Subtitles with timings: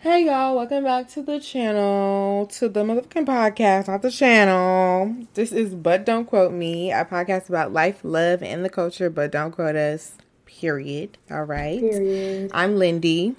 [0.00, 5.16] Hey y'all, welcome back to the channel, to the motherfucking podcast, not the channel.
[5.34, 9.32] This is But Don't Quote Me, a podcast about life, love, and the culture, but
[9.32, 10.12] don't quote us,
[10.46, 11.18] period.
[11.28, 11.80] All right.
[11.80, 12.48] Period.
[12.54, 13.34] I'm Lindy,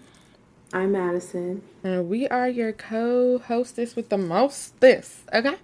[0.74, 1.62] I'm Madison.
[1.82, 5.56] and we are your co hostess with the mostest, okay?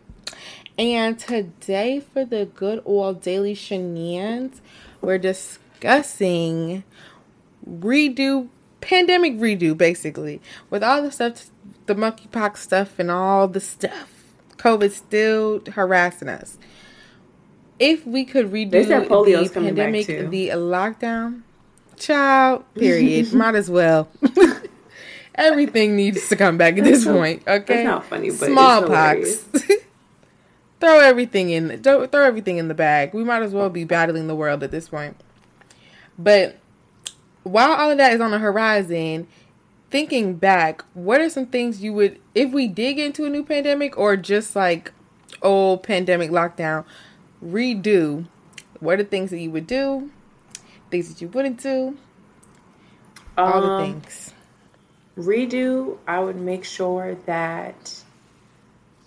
[0.80, 4.62] And today, for the good old daily shenanigans,
[5.02, 6.86] we're discussing
[7.70, 8.48] redo
[8.86, 11.50] pandemic redo basically with all the stuff
[11.86, 14.12] the monkeypox stuff and all the stuff.
[14.58, 16.58] Covid still harassing us.
[17.78, 21.42] If we could redo They said polio's the pandemic the uh, lockdown
[21.98, 23.34] child period.
[23.34, 24.08] Might as well.
[25.36, 27.84] Everything needs to come back at this so- point okay?
[27.84, 29.46] that's not funny, but smallpox.
[30.80, 33.14] throw everything in throw, throw everything in the bag.
[33.14, 35.18] We might as well be battling the world at this point.
[36.18, 36.58] But
[37.46, 39.28] while all of that is on the horizon,
[39.92, 43.98] thinking back, what are some things you would, if we dig into a new pandemic
[43.98, 44.92] or just like
[45.42, 46.84] old pandemic lockdown,
[47.44, 48.26] redo?
[48.80, 50.10] What are things that you would do?
[50.90, 51.98] Things that you wouldn't do?
[53.38, 54.34] All the Um, things.
[55.18, 58.04] Redo, I would make sure that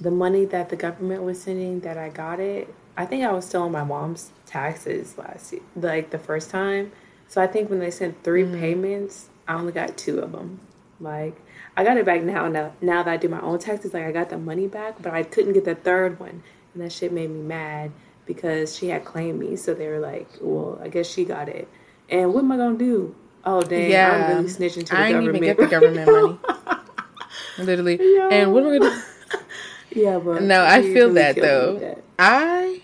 [0.01, 2.73] the money that the government was sending, that I got it.
[2.97, 6.93] I think I was still on my mom's taxes last year, like the first time.
[7.29, 8.61] So I think when they sent 3 Mm-hmm.
[8.61, 10.61] payments, I only got two of them.
[11.01, 11.37] Like
[11.77, 12.49] I got it back now.
[12.49, 15.13] Now, now that I do my own taxes, like I got the money back, but
[15.13, 16.43] I couldn't get the third one,
[16.75, 17.93] and that shit made me mad
[18.27, 19.57] because she had claimed me.
[19.57, 21.69] So they were like, "Well, I guess she got it."
[22.09, 23.15] And what am I gonna do?
[23.45, 24.13] Oh dang, Yeah.
[24.13, 25.37] I'm really snitching to the I government.
[25.37, 26.39] even get the government money.
[27.59, 28.01] Literally.
[28.31, 29.03] And what am I going to do?
[30.03, 31.79] yeah, but No, I feel really that though.
[31.79, 32.05] that.
[32.19, 32.83] I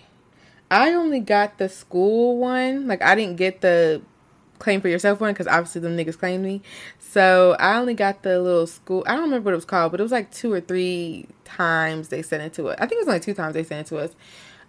[0.71, 2.87] I only got the school one.
[2.87, 4.01] Like I didn't get the
[4.65, 6.61] claim for yourself one because obviously them niggas claimed me.
[6.99, 9.03] So I only got the little school.
[9.07, 12.09] I don't remember what it was called, but it was like two or three times
[12.09, 12.75] they sent it to us.
[12.79, 14.11] I think it was only two times they sent it to us.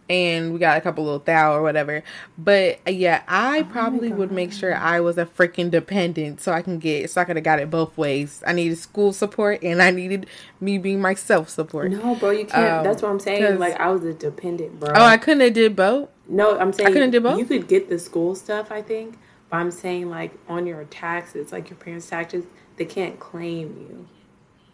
[0.09, 2.05] And we got a couple little thou or whatever.
[2.39, 6.63] But uh, yeah, I probably would make sure I was a freaking dependent so I
[6.63, 8.41] can get so I could have got it both ways.
[8.47, 10.27] I needed school support and I needed
[10.61, 11.91] me being my self support.
[11.91, 12.73] No, bro, you can't.
[12.73, 13.59] Um, That's what I'm saying.
[13.59, 14.91] Like I was a dependent, bro.
[14.95, 16.09] Oh, I couldn't have did both.
[16.29, 17.39] no, I'm saying I couldn't do both?
[17.41, 19.19] You could get the school stuff, I think,
[19.57, 22.45] but I'm saying like on your taxes, like your parents' taxes,
[22.77, 24.07] they can't claim you.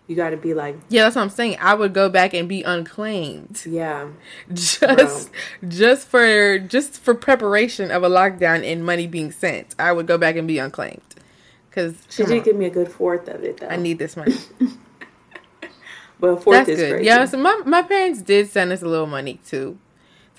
[0.09, 1.57] You got to be like, Yeah, that's what I'm saying.
[1.61, 3.63] I would go back and be unclaimed.
[3.65, 4.09] yeah,
[4.53, 5.31] Just
[5.69, 9.77] just for just for preparation of a lockdown and money being sent.
[9.79, 11.01] I would go back and be unclaimed.
[11.71, 13.69] Cuz she did give me a good fourth of it though.
[13.69, 14.35] I need this money.
[16.19, 16.91] but fourth That's is good.
[16.95, 17.07] crazy.
[17.07, 19.79] Yeah, so my my parents did send us a little money too.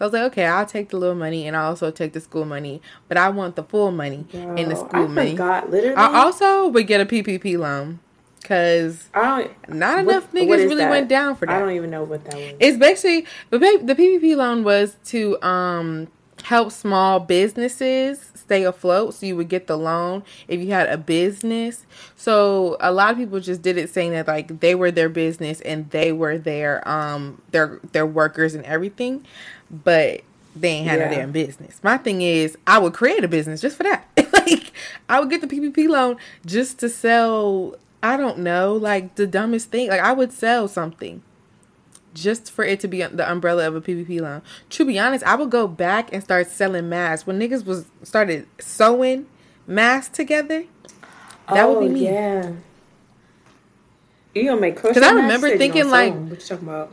[0.03, 2.19] So I was like, okay, I'll take the little money and I'll also take the
[2.19, 5.31] school money, but I want the full money Bro, in the school I money.
[5.31, 5.69] forgot.
[5.71, 7.99] Literally, I also would get a PPP loan
[8.43, 9.69] cuz I don't.
[9.79, 10.89] not what- enough niggas really that?
[10.89, 11.55] went down for that.
[11.55, 12.53] I don't even know what that was.
[12.59, 16.09] It's basically the the PPP loan was to um
[16.43, 19.13] help small businesses stay afloat.
[19.15, 21.85] So you would get the loan if you had a business.
[22.15, 25.61] So a lot of people just did it saying that like they were their business
[25.61, 29.25] and they were their um their their workers and everything,
[29.71, 30.21] but
[30.55, 31.07] they ain't had Yeah.
[31.09, 31.79] no damn business.
[31.81, 34.07] My thing is, I would create a business just for that.
[34.33, 34.71] like
[35.09, 37.75] I would get the PPP loan just to sell.
[38.03, 39.87] I don't know, like the dumbest thing.
[39.87, 41.21] Like I would sell something
[42.13, 44.41] just for it to be the umbrella of a PPP loan.
[44.71, 48.47] To be honest, I would go back and start selling masks when niggas was started
[48.59, 49.27] sewing
[49.67, 50.65] masks together.
[51.51, 52.07] That would be oh, me.
[52.09, 52.51] Oh, Yeah.
[54.33, 54.99] You gonna make crochet?
[54.99, 56.91] 'Cause I remember thinking, like- what you talking about?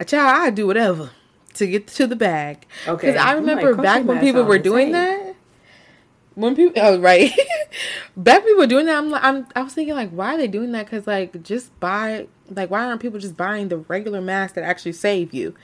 [0.00, 1.10] A child, I do whatever
[1.54, 2.66] to get to the bag.
[2.86, 3.08] Okay.
[3.08, 5.34] Because I remember like, oh, back when people were doing that.
[6.34, 7.30] When people, oh right,
[8.16, 10.46] back people were doing that, I'm like, I'm, I was thinking like, why are they
[10.48, 10.86] doing that?
[10.86, 14.92] Because like, just buy, like, why aren't people just buying the regular masks that actually
[14.92, 15.54] save you?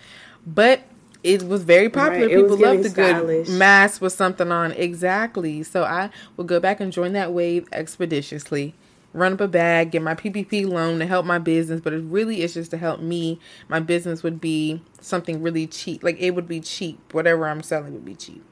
[0.46, 0.82] But
[1.22, 2.26] it was very popular.
[2.28, 3.48] Right, People loved the giving good stylish.
[3.48, 4.72] mask with something on.
[4.72, 5.62] Exactly.
[5.62, 8.74] So I will go back and join that wave expeditiously.
[9.12, 12.42] Run up a bag, get my PPP loan to help my business, but it really
[12.42, 13.40] is just to help me.
[13.66, 16.02] My business would be something really cheap.
[16.04, 17.14] Like it would be cheap.
[17.14, 18.44] Whatever I'm selling would be cheap.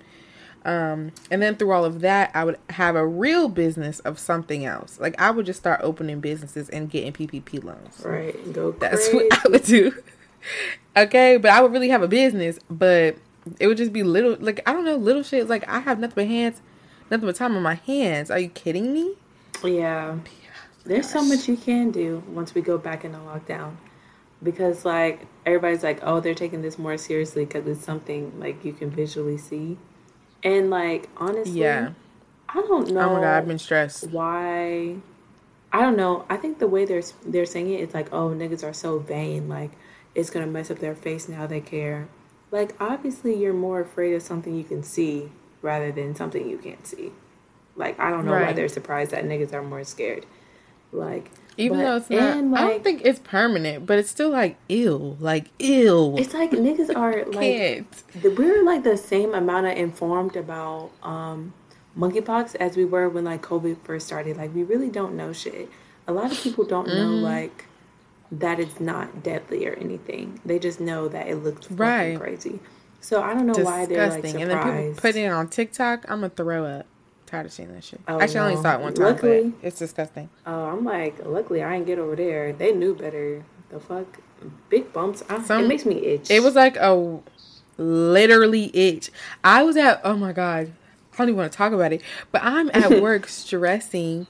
[0.64, 4.64] Um, and then through all of that, I would have a real business of something
[4.64, 4.98] else.
[4.98, 8.00] Like I would just start opening businesses and getting PPP loans.
[8.04, 8.52] Right.
[8.52, 9.28] Go That's crazy.
[9.28, 9.92] what I would do.
[10.96, 13.16] okay, but I would really have a business, but
[13.60, 15.48] it would just be little, like I don't know, little shit.
[15.48, 16.62] Like I have nothing but hands,
[17.10, 18.30] nothing but time on my hands.
[18.30, 19.14] Are you kidding me?
[19.62, 20.16] Yeah.
[20.84, 23.76] There's so much you can do once we go back into lockdown.
[24.42, 28.74] Because, like, everybody's like, oh, they're taking this more seriously because it's something, like, you
[28.74, 29.78] can visually see.
[30.44, 31.90] And, like, honestly, Yeah.
[32.48, 34.08] I don't know Oh my god, I've been stressed.
[34.10, 34.96] why
[35.72, 36.24] I don't know.
[36.30, 39.48] I think the way they're they're saying it, it's like, oh, niggas are so vain,
[39.48, 39.72] like
[40.14, 42.06] it's gonna mess up their face now they care.
[42.52, 45.30] Like obviously, you're more afraid of something you can see
[45.62, 47.10] rather than something you can't see.
[47.74, 50.26] Like I don't know why they're surprised that niggas are more scared.
[50.92, 54.30] Like Even but- though it's not, and, I don't think it's permanent, but it's still
[54.30, 56.16] like ill, like ill.
[56.18, 57.84] it's like niggas are like
[58.36, 61.52] we're like the same amount of informed about um
[61.98, 64.36] monkeypox as we were when like COVID first started.
[64.36, 65.68] Like we really don't know shit.
[66.08, 67.22] A lot of people don't know Mm-hmm.
[67.22, 67.64] like
[68.32, 70.40] that it's not deadly or anything.
[70.44, 72.18] They just know that it looks fucking Right.
[72.18, 72.58] crazy.
[73.00, 74.36] So I don't know why they're like surprised.
[74.36, 76.04] and then people put it on TikTok.
[76.08, 76.86] I'm gonna throw up.
[77.34, 78.00] Tired of seeing that shit.
[78.06, 80.28] Oh, Actually, I only saw it one time, Luckily- it's disgusting.
[80.46, 82.52] Oh, I'm like, luckily I didn't get over there.
[82.52, 83.44] They knew better.
[83.70, 84.20] The fuck,
[84.68, 85.24] big bumps.
[85.28, 86.30] I, Some- it makes me itch.
[86.30, 87.18] It was like a
[87.76, 89.10] literally itch.
[89.42, 90.70] I was at oh my god,
[91.12, 92.02] I don't even want to talk about it.
[92.30, 94.28] But I'm at work stressing.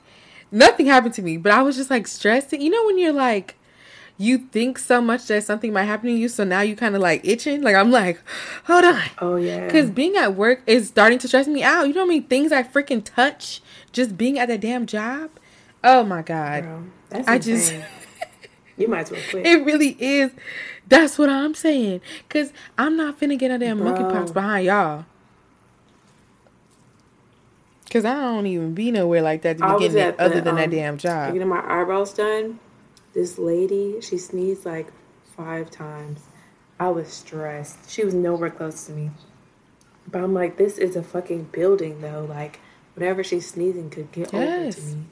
[0.51, 2.63] Nothing happened to me, but I was just like stressing.
[2.63, 3.59] You know when you're like
[4.17, 7.03] you think so much that something might happen to you, so now you kind of
[7.03, 7.63] like itching.
[7.63, 8.21] Like I'm like,
[8.65, 9.03] hold on.
[9.19, 9.67] Oh yeah.
[9.67, 11.89] Because being at work is starting to stress me out.
[11.89, 13.61] You know how many things I freaking touch
[13.93, 15.31] just being at that damn job?
[15.83, 16.65] Oh my God.
[17.11, 17.75] That's I just,
[18.77, 19.47] you might as well quit.
[19.47, 20.31] it really is.
[20.87, 22.01] That's what I'm saying.
[22.29, 23.95] Because I'm not finna get a damn Bro.
[23.95, 25.05] monkeypox behind y'all.
[27.85, 30.25] Because I don't even be nowhere like that to I be was getting it the,
[30.25, 31.33] other than that um, damn job.
[31.33, 32.59] getting my eyebrows done.
[33.15, 34.93] This lady, she sneezed like
[35.37, 36.21] five times.
[36.79, 37.91] I was stressed.
[37.91, 39.11] She was nowhere close to me.
[40.11, 42.27] But I'm like, this is a fucking building though.
[42.29, 42.61] Like,
[42.95, 45.05] whatever she's sneezing could get over to me.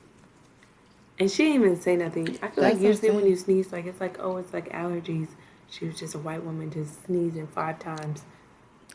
[1.18, 2.28] And she didn't even say nothing.
[2.28, 5.28] I feel That's like usually when you sneeze, like it's like, oh, it's like allergies.
[5.70, 8.24] She was just a white woman just sneezing five times.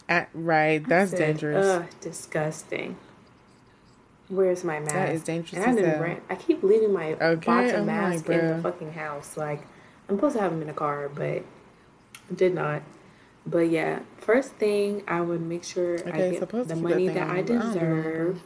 [0.09, 0.85] At- right.
[0.85, 1.65] That's Said, dangerous.
[1.65, 2.97] Ugh, disgusting.
[4.29, 4.93] Where's my mask?
[4.93, 6.23] That is dangerous And I didn't rent.
[6.29, 9.37] I keep leaving my Okay, box of masks in the fucking house.
[9.37, 9.61] Like
[10.09, 11.43] I'm supposed to have them in a car, but
[12.33, 12.81] did not.
[13.45, 17.17] But yeah, first thing I would make sure I get the keep that money that
[17.17, 17.73] I but I don't do that.
[17.73, 18.41] deserve.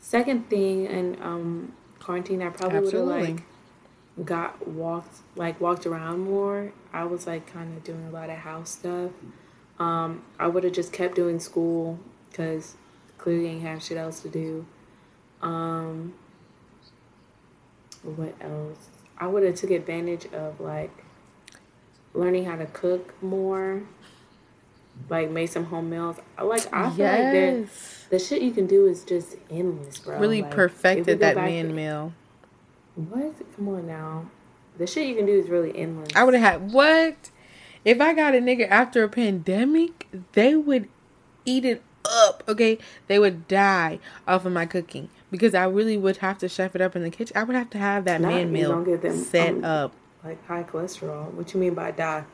[0.00, 3.42] Second thing, in um quarantine, I probably would have like
[4.24, 6.72] got walked like walked around more.
[6.92, 9.12] I was like kind of doing a lot of house stuff.
[9.78, 11.98] Um, I would have just kept doing school
[12.30, 12.74] because
[13.18, 14.66] clearly ain't have shit else to do.
[15.46, 16.14] Um,
[18.02, 18.78] what else?
[19.18, 20.90] I would have took advantage of like
[22.14, 23.82] learning how to cook more.
[25.10, 26.16] Like made some home meals.
[26.42, 28.06] Like I feel like yes.
[28.08, 30.18] the shit you can do is just endless, bro.
[30.18, 32.12] Really Like, perfected that man to- meal.
[32.94, 33.34] What?
[33.54, 34.30] Come on now.
[34.78, 36.08] The shit you can do is really endless.
[36.16, 37.30] I would have had what?
[37.84, 40.88] If I got a nigga after a pandemic, they would
[41.44, 42.42] eat it up.
[42.48, 46.74] Okay, they would die off of my cooking because I really would have to chef
[46.74, 47.36] it up in the kitchen.
[47.36, 49.92] I would have to have that Nah, man meal don't get them, set um, up.
[50.24, 51.30] like high cholesterol.
[51.32, 52.24] What you mean by die?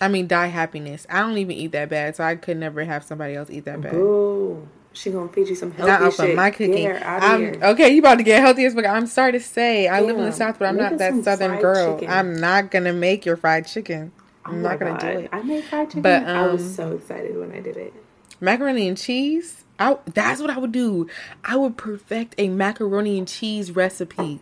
[0.00, 1.06] I mean, die happiness.
[1.08, 3.80] I don't even eat that bad, so I could never have somebody else eat that
[3.80, 3.92] bad.
[3.92, 4.68] Boo.
[4.92, 6.36] She gonna feed you some healthy Not off shit.
[6.36, 6.70] my cooking.
[6.72, 7.58] Get her out of I'm here.
[7.62, 7.88] okay.
[7.92, 8.86] You about to get healthy as fuck.
[8.86, 11.94] I'm sorry to say, I live in the south, but I'm not that southern girl.
[11.94, 12.12] chicken.
[12.12, 14.12] I'm not gonna make your fried chicken.
[14.46, 15.00] Oh I'm my not gonna God.
[15.00, 15.30] do it.
[15.32, 16.02] I made fried chicken.
[16.02, 17.92] But, I was um, so excited when I did it.
[18.40, 21.08] macaroni and cheese I, that's what i would do.
[21.44, 24.40] I would perfect a macaroni and cheese recipe.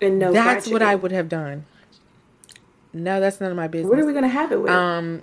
[0.00, 1.66] And no, that's what i would have done.
[2.92, 3.90] No that's none of my business.
[3.90, 4.70] What are we gonna have it with?
[4.70, 5.22] um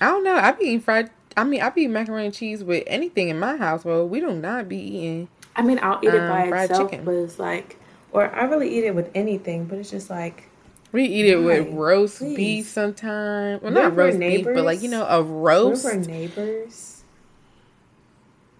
[0.00, 0.36] i don't know.
[0.36, 3.38] I'd be eating fried i mean I'd be eating macaroni and cheese with anything in
[3.38, 5.28] my household we do not be eating
[5.58, 7.04] I mean, I'll eat it um, by fried itself, chicken.
[7.04, 7.76] but it's like,
[8.12, 10.48] or I really eat it with anything, but it's just like,
[10.92, 12.36] we eat it with roast Please.
[12.36, 16.97] beef sometimes well not roast beef but like you know a roast we're neighbors,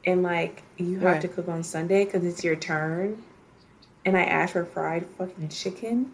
[0.09, 1.21] and like you have What?
[1.23, 3.23] to cook on Sunday because it's your turn,
[4.05, 6.11] and I ask for fried fucking chicken,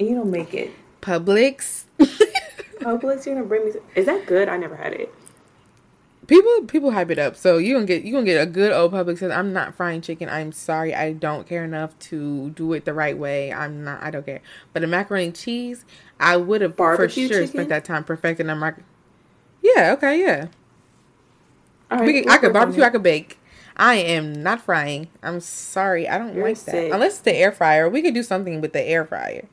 [0.00, 0.70] and you don't make it.
[1.02, 1.84] publix
[2.80, 3.72] Publix, you're gonna bring me.
[3.94, 4.48] Is that good?
[4.48, 5.12] I never had it.
[6.26, 8.92] People people hype it up, so you gonna get you gonna get a good old
[8.92, 9.18] Publix.
[9.18, 10.28] Says I'm not frying chicken.
[10.30, 13.52] I'm sorry, I don't care enough to do it the right way.
[13.52, 14.02] I'm not.
[14.02, 14.40] I don't care.
[14.72, 15.84] But the macaroni and cheese,
[16.18, 17.46] I would have for sure chicken?
[17.48, 18.80] spent that time perfecting a mac.
[19.62, 19.92] Yeah.
[19.98, 20.20] Okay.
[20.20, 20.46] Yeah.
[21.94, 22.82] Right, We I could barbecue.
[22.82, 23.38] I could bake.
[23.76, 25.08] I am not frying.
[25.22, 26.08] I'm sorry.
[26.08, 27.88] I don't You're like that unless it's the air fryer.
[27.88, 29.46] We could do something with the air fryer.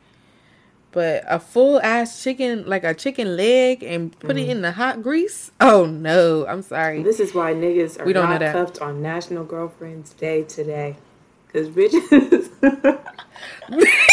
[0.91, 4.41] But a full ass chicken, like a chicken leg, and put Mm.
[4.43, 5.51] it in the hot grease.
[5.61, 6.45] Oh no!
[6.47, 7.01] I'm sorry.
[7.01, 10.97] This is why niggas are We don't not cuffed on National Girlfriends Day today.
[11.47, 12.49] Because bitches,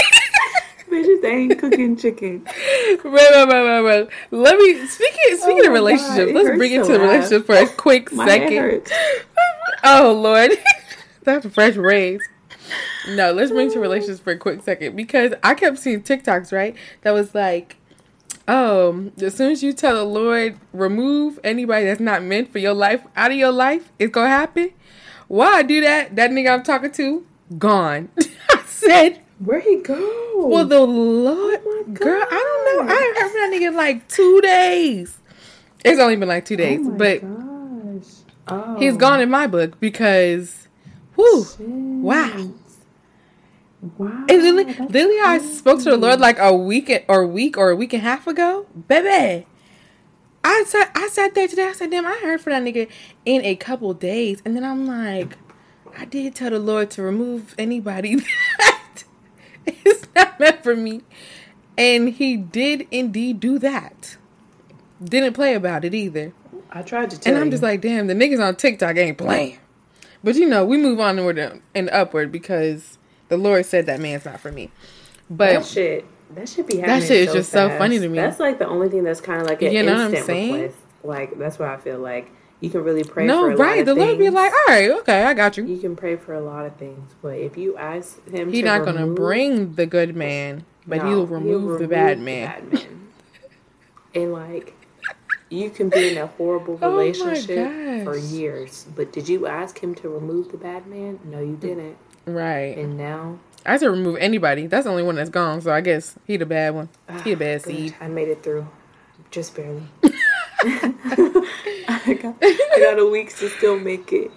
[0.90, 2.44] bitches ain't cooking chicken.
[2.44, 4.08] Wait, wait, wait, wait, wait.
[4.30, 6.32] Let me speaking oh speaking Oh of relationships.
[6.32, 8.92] Let's bring it to to the relationship for a quick My second.
[9.84, 10.50] Oh Lord,
[11.22, 12.20] that's a fresh raise.
[13.10, 16.74] no, let's bring to relationships for a quick second because I kept seeing TikToks, right?
[17.02, 17.76] That was like,
[18.48, 22.74] oh, as soon as you tell the Lord, remove anybody that's not meant for your
[22.74, 24.72] life out of your life, it's gonna happen.
[25.28, 26.16] Why I do that?
[26.16, 27.26] That nigga I'm talking to,
[27.58, 28.08] gone.
[28.50, 30.48] I said, Where he go?
[30.48, 32.94] well, the Lord, Oh girl, I don't know.
[32.94, 35.18] I ain't heard from that nigga in like two days.
[35.84, 38.04] It's only been like two days, oh but gosh.
[38.48, 40.68] Oh, he's gone in my book because,
[41.14, 41.46] whew,
[42.02, 42.50] wow.
[43.96, 44.26] Wow.
[44.28, 47.76] And that's literally, I spoke to the Lord like a week or week or a
[47.76, 49.46] week and a half ago, baby.
[50.42, 51.64] I sat, I sat there today.
[51.64, 52.88] I said, "Damn, I heard from that nigga
[53.24, 55.36] in a couple days," and then I'm like,
[55.96, 58.16] I did tell the Lord to remove anybody
[59.84, 61.02] that is not meant for me,
[61.76, 64.16] and He did indeed do that.
[65.02, 66.32] Didn't play about it either,
[66.70, 67.52] I tried to tell and I'm you.
[67.52, 69.58] just like, damn, the niggas on TikTok ain't playing.
[70.24, 72.98] But you know, we move on and and upward because
[73.28, 74.70] the Lord said that man's not for me.
[75.30, 76.04] But that shit.
[76.34, 77.08] That should be happening.
[77.08, 78.18] shit is so just so funny to me.
[78.18, 80.52] That's like the only thing that's kind of like an You know what I'm saying?
[80.52, 80.76] request.
[81.02, 82.30] Like that's what I feel like.
[82.60, 83.26] You can really pray.
[83.26, 83.84] no, for a right?
[83.84, 85.64] The Lord be like, all right, okay, I got you.
[85.64, 88.84] You can pray for a lot of things, but if you ask him, He's not
[88.84, 92.48] gonna bring the good man, but No, he'll remove, the bad man.
[92.48, 93.08] bad man.
[94.14, 94.74] and like,
[95.50, 99.94] you can be in a horrible Oh relationship for years, but did you ask him
[99.96, 101.20] to remove the bad man?
[101.24, 101.96] No, you didn't.
[102.26, 102.76] Right.
[102.76, 104.66] And now, I said remove anybody.
[104.66, 105.60] That's the only one that's gone.
[105.60, 106.88] So I guess he the bad one.
[107.22, 107.76] He a ah, bad good.
[107.76, 107.94] seed.
[108.00, 108.66] I made it through,
[109.30, 109.84] just barely.
[110.60, 114.30] I got, I got a week to still make it.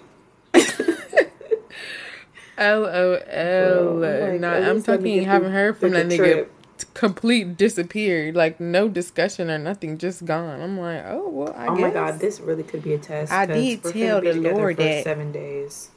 [2.58, 2.84] LOL.
[2.84, 5.28] Bro, oh, oh I'm like, nah, at I'm least let me talking.
[5.28, 6.48] Haven't heard from that nigga.
[6.94, 8.34] Complete disappeared.
[8.36, 9.98] Like no discussion or nothing.
[9.98, 10.60] Just gone.
[10.60, 11.54] I'm like, oh well.
[11.56, 11.82] I oh guess.
[11.82, 13.32] my god, this really could be a test.
[13.32, 15.04] I did tell be the Lord that.
[15.04, 15.90] seven days.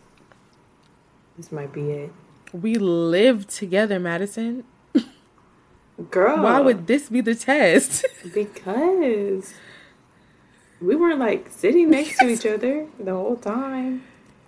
[1.38, 2.14] This might be it,
[2.54, 4.64] We live together, Madison.
[6.12, 6.42] girl.
[6.42, 8.06] Why would this be the test?
[8.34, 9.54] Because
[10.82, 14.04] we weren't like sitting next to each other the whole time.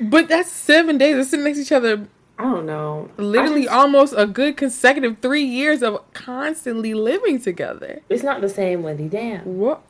[0.00, 2.06] but that's seven days of sitting next to each other.
[2.38, 3.10] I don't know.
[3.18, 8.00] Literally just- almost a good consecutive three years of constantly living together.
[8.08, 9.08] it's not the same, Wendy.
[9.08, 9.40] Damn.
[9.58, 9.82] What?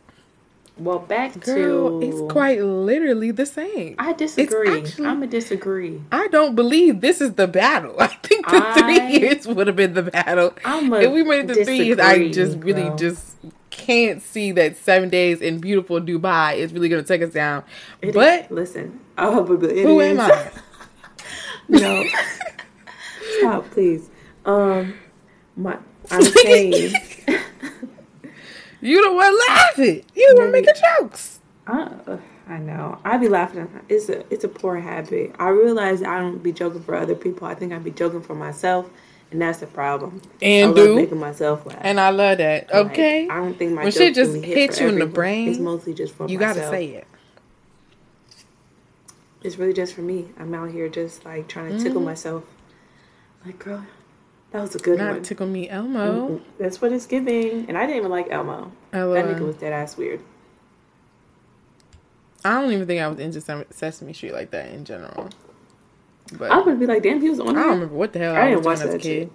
[0.76, 3.96] Well, back Girl, to it's quite literally the same.
[3.98, 4.80] I disagree.
[4.80, 6.00] actually- I'm a disagree.
[6.10, 7.94] I don't believe this is the battle.
[8.00, 10.54] I think the I- three years would have been the battle.
[10.64, 13.36] I'm a if we made it to three years, I just really just
[13.80, 17.64] can't see that seven days in beautiful Dubai is really going to take us down.
[18.02, 20.50] It but is- listen, oh, but it who is- am I?
[21.68, 22.04] no,
[23.38, 24.10] stop, please.
[24.44, 24.94] Um,
[25.56, 25.76] my
[26.10, 26.92] I'm saying.
[28.82, 30.04] You don't the one laughing.
[30.14, 31.40] You the one making jokes.
[31.66, 32.18] I,
[32.48, 32.98] I know.
[33.04, 33.68] I be laughing.
[33.88, 35.34] It's a it's a poor habit.
[35.38, 37.46] I realize I don't be joking for other people.
[37.46, 38.88] I think I be joking for myself,
[39.30, 40.20] and that's the problem.
[40.42, 40.96] And I love do.
[40.96, 41.78] making myself laugh.
[41.80, 42.72] And I love that.
[42.72, 43.28] Like, Okay.
[43.28, 45.94] I don't think my When shit just hit hits you in the brain, It's mostly
[45.94, 46.56] just for you myself.
[46.56, 47.06] got to say it.
[49.42, 50.28] It's really just for me.
[50.38, 52.44] I'm out here just like trying to tickle myself.
[53.46, 53.86] Like, girl,
[54.50, 55.02] that was a good Mm.
[55.02, 55.22] Not one.
[55.22, 56.28] tickle me Elmo.
[56.28, 56.40] Mm-mm.
[56.58, 57.66] That's what it's giving.
[57.68, 58.72] And I didn't even like Elmo.
[58.90, 60.20] That nigga was dead ass weird.
[62.44, 65.28] I don't even think I was into Sesame Street like that in general.
[66.32, 67.64] But I would be like, damn, he was on I there.
[67.64, 69.30] don't remember what the hell I I, didn't watch as a that kid.
[69.30, 69.32] shit.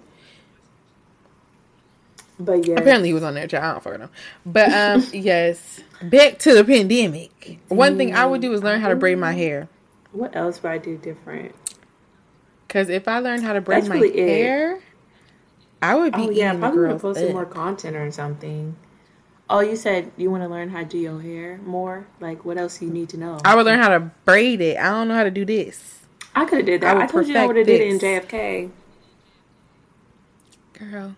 [2.38, 3.64] But yeah, Apparently he was on there, child.
[3.64, 4.10] I don't fucking know.
[4.44, 7.60] But um, yes, back to the pandemic.
[7.68, 9.68] One thing I would do is learn how to braid my hair.
[10.12, 11.54] what else would I do different?
[12.68, 14.28] Cause if I learned how to braid That's my really it.
[14.28, 14.80] hair,
[15.82, 17.30] I would be Oh yeah, probably want to girls post up.
[17.32, 18.76] more content or something.
[19.48, 22.06] Oh, you said you want to learn how to do your hair more.
[22.20, 23.38] Like, what else you need to know?
[23.44, 24.78] I would learn how to braid it.
[24.78, 26.05] I don't know how to do this,
[26.36, 26.96] I could have did that.
[26.96, 27.98] would I, told you I would have did it in.
[28.00, 28.72] JFK.
[30.74, 31.16] girl.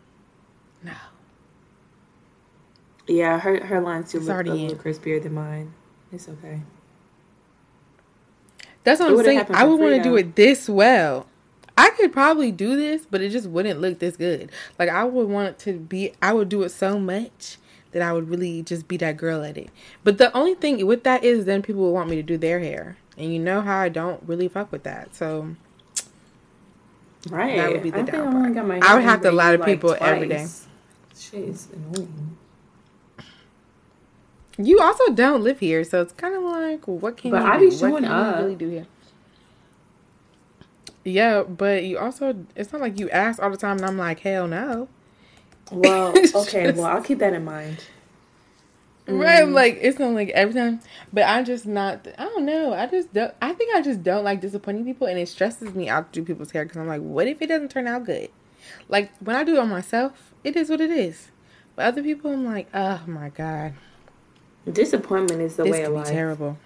[0.83, 0.93] No,
[3.09, 4.79] Yeah, her her lines do It's look a little in.
[4.79, 5.75] crispier than mine.
[6.13, 6.63] It's okay.
[8.85, 9.47] that's what It I'm saying.
[9.53, 11.27] I would want to do it this well.
[11.79, 14.51] I could probably do this, but it just wouldn't look this good.
[14.79, 16.13] Like I would want it to be.
[16.23, 17.59] I would do it so much
[17.93, 19.71] that I would really just be that girl at it.
[20.05, 22.61] But the only thing with that is then people would want me to do their
[22.61, 25.15] hair, and you know how I don't really fuck with that.
[25.15, 25.55] So
[27.29, 27.57] Right.
[27.57, 29.53] That would be the I down I only got my I would have to lie
[29.53, 30.37] to braided, people every day.
[30.37, 30.67] twice.
[31.19, 32.37] Shit is annoying.
[34.57, 37.59] you also don't live here, so it's kind of like, what can But you I
[37.59, 37.71] do?
[37.71, 38.37] be What showing up.
[38.37, 38.87] you really do here?
[41.05, 44.21] Yeah, but you also, it's not like you ask all the time, and I'm like,
[44.21, 44.89] hell no.
[45.71, 46.25] Well, okay.
[46.67, 47.79] just- Well, I'll keep that in mind.
[49.09, 50.81] Right, I'm like it's not like every time,
[51.13, 52.07] but I'm just not.
[52.19, 52.75] I don't know.
[52.75, 53.35] I just don't.
[53.41, 56.27] I think I just don't like disappointing people, and it stresses me out to do
[56.27, 58.29] people's hair because I'm like, what if it doesn't turn out good?
[58.89, 61.31] Like when I do it on myself, it is what it is.
[61.75, 63.75] But other people, I'm like, oh my god,
[64.71, 66.07] Disappointment is the this way of be life.
[66.07, 66.59] terrible.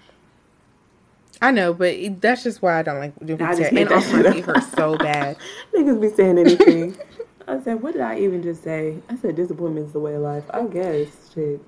[1.41, 3.71] I know, but it, that's just why I don't like doing people's hair.
[3.77, 5.37] And also, my shit feet hurt so bad.
[5.75, 6.97] Niggas be saying anything.
[7.49, 8.99] I said, what did I even just say?
[9.09, 10.45] I said, disappointment is the way of life.
[10.51, 11.09] I guess.
[11.35, 11.61] Shit.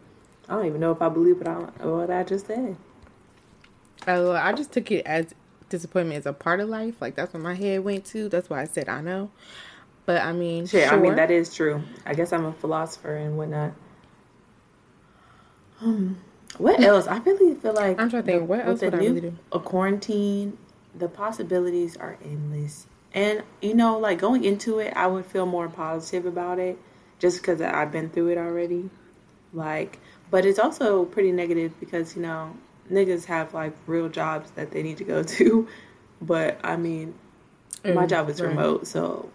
[0.48, 2.76] I don't even know if I believe what I, what I just said.
[4.06, 5.26] Oh, I just took it as
[5.70, 7.00] disappointment is a part of life.
[7.00, 8.28] Like that's what my head went to.
[8.28, 9.30] That's why I said I know.
[10.06, 10.98] But I mean, Shit, sure.
[10.98, 11.82] I mean, that is true.
[12.04, 13.72] I guess I'm a philosopher and whatnot.
[15.80, 16.18] Um,
[16.58, 17.06] what else?
[17.06, 19.34] I really feel like I'm trying to think, the- what else would I really do?
[19.52, 20.58] A quarantine,
[20.94, 22.86] the possibilities are endless.
[23.14, 26.78] And you know, like going into it, I would feel more positive about it,
[27.18, 28.90] just because I've been through it already.
[29.52, 30.00] Like,
[30.34, 32.52] but it's also pretty negative because you know
[32.90, 35.68] niggas have like real jobs that they need to go to.
[36.20, 37.14] But I mean,
[37.84, 38.48] my Mm, job is right.
[38.50, 39.30] remote, so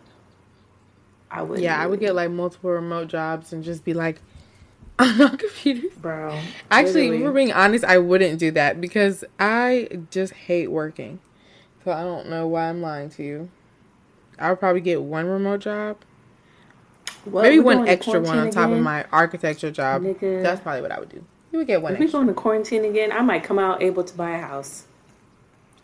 [1.31, 1.61] I would.
[1.61, 4.19] Yeah, I would get like multiple remote jobs and just be like
[4.99, 5.87] on my computer.
[6.01, 6.41] bro.
[6.69, 7.23] Actually, if literally.
[7.23, 11.21] we're being honest, I wouldn't do that because I just hate working.
[11.85, 13.49] So I don't know why I'm lying to you.
[14.37, 15.95] I would probably get one remote job,
[17.25, 20.03] Well, maybe one extra one on top of my architecture job.
[20.03, 20.41] Nigga.
[20.43, 21.23] That's probably what I would do.
[21.51, 22.19] You would get one If we extra.
[22.19, 24.85] go into quarantine again, I might come out able to buy a house.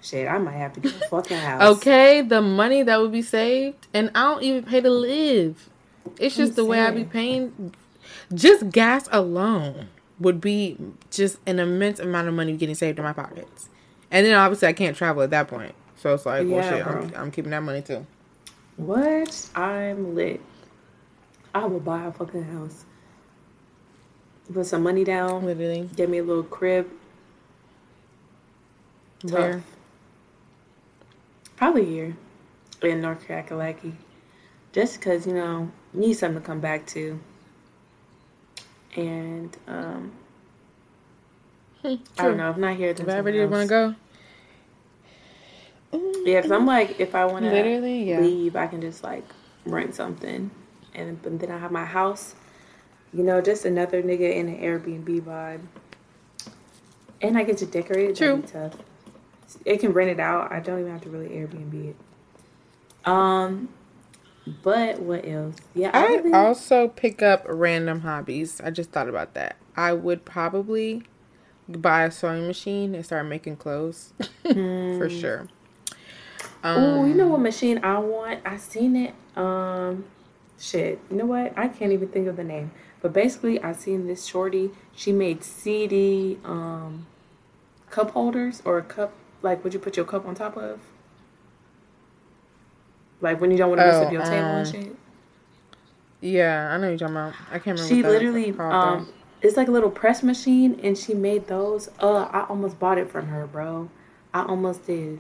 [0.01, 1.77] Shit, I might have to get a fucking house.
[1.77, 5.70] Okay, the money that would be saved, and I don't even pay to live.
[6.20, 7.74] It's just I'm the way I be paying.
[8.34, 9.88] Just gas alone
[10.20, 10.77] would be
[11.10, 13.70] just an immense amount of money getting saved in my pockets,
[14.12, 15.74] and then obviously I can't travel at that point.
[15.98, 17.12] So it's like, well, shit, I'm.
[17.15, 18.06] I'm keeping that money too.
[18.77, 19.50] What?
[19.56, 20.42] I'm lit.
[21.56, 22.86] I will buy a fucking house.
[24.54, 25.46] Put some money down.
[25.46, 26.88] Literally, Get me a little crib.
[29.22, 29.32] Tough.
[29.32, 29.64] where
[31.56, 32.18] Probably here
[32.84, 33.94] in North Kakalaki.
[34.74, 37.20] Just because, you know, need something to come back to.
[38.98, 40.12] And um,
[41.84, 42.50] I don't know.
[42.52, 43.96] If not here, then If I ever want to go,
[46.26, 48.20] Yeah, because I'm like, if I want to Literally, yeah.
[48.20, 49.24] leave, I can just like
[49.65, 50.52] rent something,
[50.95, 52.36] and but then I have my house.
[53.13, 55.62] You know, just another nigga in an Airbnb vibe,
[57.21, 58.15] and I get to decorate it.
[58.17, 58.73] That'd tough.
[59.63, 60.51] It can rent it out.
[60.51, 61.95] I don't even have to really Airbnb it.
[63.05, 63.69] Um,
[64.63, 65.55] but what else?
[65.73, 68.60] Yeah, I I'd really, also pick up random hobbies.
[68.62, 69.58] I just thought about that.
[69.75, 71.03] I would probably
[71.67, 75.47] buy a sewing machine and start making clothes for sure.
[76.63, 78.41] Oh, you know what machine I want?
[78.45, 79.13] I seen it.
[79.36, 80.05] Um,
[80.60, 81.00] shit.
[81.10, 81.58] You know what?
[81.58, 82.72] I can't even think of the name.
[83.02, 84.72] But basically, I seen this shorty.
[84.96, 87.06] She made CD um
[87.89, 90.80] cup holders or a cup like would you put your cup on top of?
[93.22, 94.96] Like when you don't want to mess Oh, up your table and um, shit.
[96.22, 97.36] Yeah, I know you're talking about.
[97.52, 97.88] I can't remember.
[97.88, 99.08] She literally um
[99.41, 101.89] it's like a little press machine and she made those.
[102.00, 103.89] Uh I almost bought it from her, bro.
[104.34, 105.20] I almost did.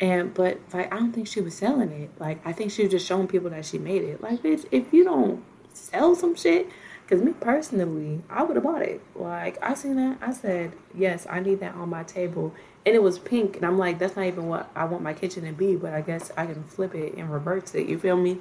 [0.00, 2.10] And but like I don't think she was selling it.
[2.18, 4.22] Like I think she was just showing people that she made it.
[4.22, 6.68] Like bitch, if you don't sell some shit,
[7.02, 9.02] because me personally, I would have bought it.
[9.14, 12.54] Like I seen that, I said yes, I need that on my table,
[12.86, 15.44] and it was pink, and I'm like, that's not even what I want my kitchen
[15.44, 15.76] to be.
[15.76, 17.86] But I guess I can flip it and reverse it.
[17.86, 18.38] You feel me?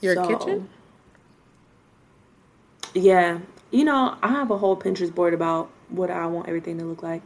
[0.00, 0.68] Your So, kitchen?
[2.94, 6.84] Yeah, you know, I have a whole Pinterest board about what I want everything to
[6.84, 7.22] look like.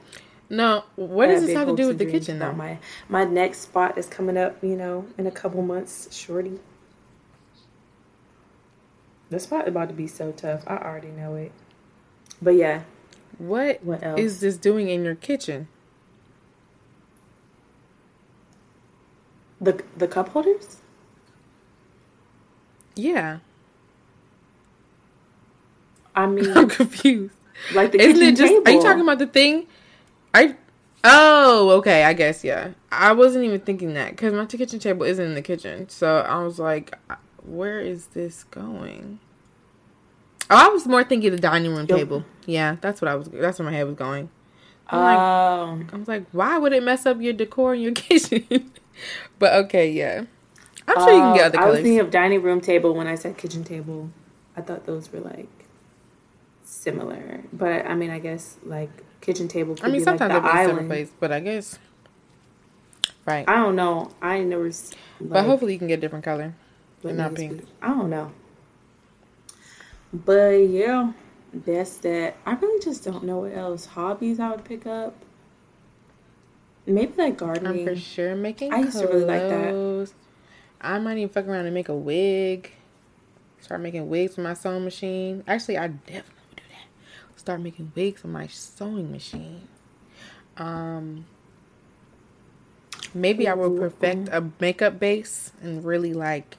[0.48, 0.84] No.
[0.96, 2.52] What does this have to do with the kitchen, though?
[2.52, 2.78] My
[3.08, 6.60] my next spot is coming up, you know, in a couple months, shorty.
[9.30, 10.62] The spot is about to be so tough.
[10.66, 11.52] I already know it.
[12.40, 12.82] But yeah,
[13.38, 14.20] What what else?
[14.20, 15.68] is this doing in your kitchen?
[19.60, 20.78] the the cup holders?
[22.96, 23.38] Yeah,
[26.14, 27.34] I mean, I'm confused.
[27.70, 28.52] like the Isn't kitchen it just?
[28.52, 28.62] table.
[28.66, 29.66] Are you talking about the thing?
[30.36, 30.56] I.
[31.04, 32.04] Oh, okay.
[32.04, 32.70] I guess yeah.
[32.90, 36.42] I wasn't even thinking that because my kitchen table isn't in the kitchen, so I
[36.42, 36.94] was like,
[37.44, 39.20] "Where is this going?"
[40.48, 41.96] Oh, I was more thinking the dining room Yo.
[41.96, 42.24] table.
[42.46, 43.28] Yeah, that's what I was.
[43.28, 44.30] That's where my head was going.
[44.88, 47.92] I'm like, Um, I was like, why would it mess up your decor in your
[48.06, 48.70] kitchen?
[49.40, 50.24] but okay, yeah.
[50.88, 53.08] I'm sure you can get other uh, I was thinking of dining room table when
[53.08, 54.10] I said kitchen table.
[54.56, 55.48] I thought those were like
[56.64, 58.90] similar, but I mean, I guess like
[59.26, 60.68] kitchen table could I mean, be like sometimes the they'll be island.
[60.70, 61.78] different place, but I guess.
[63.26, 63.44] Right.
[63.48, 64.12] I don't know.
[64.22, 64.68] I ain't never.
[64.68, 66.54] s- but hopefully you can get a different color.
[67.02, 67.64] but not pink.
[67.82, 68.30] I don't know.
[70.12, 71.12] But yeah,
[71.52, 72.36] that's that.
[72.46, 75.14] I really just don't know what else hobbies I would pick up.
[76.86, 77.80] Maybe like gardening.
[77.88, 78.72] I'm for sure making.
[78.72, 80.12] I used to really like that.
[80.80, 82.70] I might even fuck around and make a wig.
[83.60, 85.42] Start making wigs with my sewing machine.
[85.48, 86.35] Actually, I definitely would do that.
[87.46, 89.68] Start making wigs on my sewing machine.
[90.56, 91.26] Um,
[93.14, 96.56] maybe I will perfect a makeup base and really like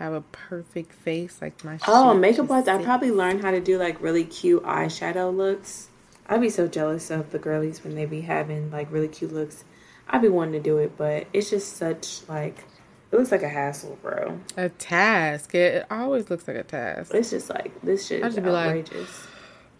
[0.00, 1.78] have a perfect face, like my.
[1.86, 5.86] Oh, makeup wise, I probably learned how to do like really cute eyeshadow looks.
[6.26, 9.62] I'd be so jealous of the girlies when they be having like really cute looks.
[10.08, 12.64] I'd be wanting to do it, but it's just such like
[13.12, 14.40] it looks like a hassle, bro.
[14.56, 15.54] a task.
[15.54, 17.14] It, it always looks like a task.
[17.14, 19.27] It's just like this shit is should be like, outrageous.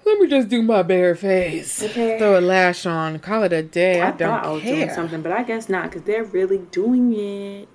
[0.04, 1.82] Let me just do my bare face.
[1.82, 2.18] Okay.
[2.18, 3.18] Throw a lash on.
[3.18, 4.00] Call it a day.
[4.00, 4.94] I, I, don't thought I was doing care.
[4.94, 7.68] something, but I guess not because they're really doing it.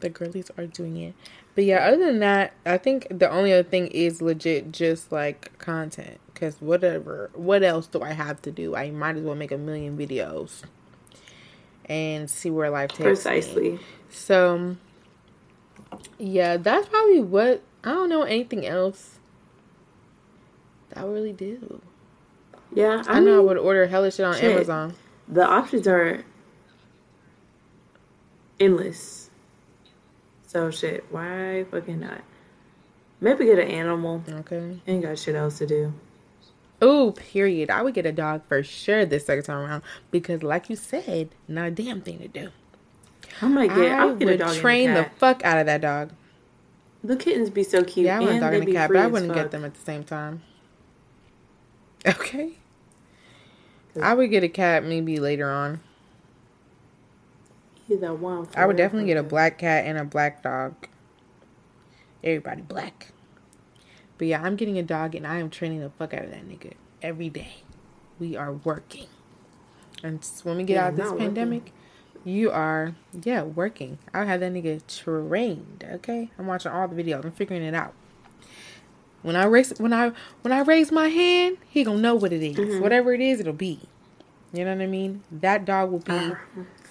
[0.00, 1.14] The girlies are doing it.
[1.54, 5.56] But yeah, other than that, I think the only other thing is legit just like
[5.58, 6.20] content.
[6.34, 8.76] Because whatever, what else do I have to do?
[8.76, 10.64] I might as well make a million videos
[11.86, 13.04] and see where life takes me.
[13.06, 13.78] Precisely.
[14.10, 14.76] So,
[16.18, 19.15] yeah, that's probably what I don't know anything else
[20.94, 21.80] I really do.
[22.74, 24.52] Yeah, I, I, know I would order hella shit on shit.
[24.52, 24.94] Amazon.
[25.28, 26.24] the options are
[28.60, 29.30] endless.
[30.46, 32.22] So shit, why fucking not?
[33.20, 34.22] Maybe get an animal.
[34.28, 34.78] Okay.
[34.86, 35.92] Ain't got shit else to do.
[36.82, 37.70] Oh, period.
[37.70, 41.30] I would get a dog for sure this second time around because, like you said,
[41.48, 42.50] not a damn thing to do.
[43.40, 43.92] I might get.
[43.92, 46.12] I would get a dog train the fuck out of that dog.
[47.02, 48.06] The kittens be so cute.
[48.06, 49.44] Yeah, I want a dog and a cat, but I wouldn't fuck.
[49.44, 50.42] get them at the same time.
[52.06, 52.52] Okay.
[54.00, 55.80] I would get a cat maybe later on.
[57.88, 58.48] Either one.
[58.54, 60.88] I would definitely get a black cat and a black dog.
[62.22, 63.12] Everybody black.
[64.18, 66.48] But yeah, I'm getting a dog and I am training the fuck out of that
[66.48, 67.62] nigga every day.
[68.18, 69.06] We are working.
[70.02, 71.26] And when we get Yeah, out of this not working.
[71.26, 71.72] pandemic,
[72.24, 73.98] you are, yeah, working.
[74.12, 76.30] I'll have that nigga trained, okay?
[76.38, 77.24] I'm watching all the videos.
[77.24, 77.94] I'm figuring it out.
[79.22, 82.42] When I raise when I when I raise my hand, he gonna know what it
[82.42, 82.56] is.
[82.56, 82.80] Mm-hmm.
[82.80, 83.80] Whatever it is, it'll be.
[84.52, 85.22] You know what I mean?
[85.30, 86.36] That dog will be I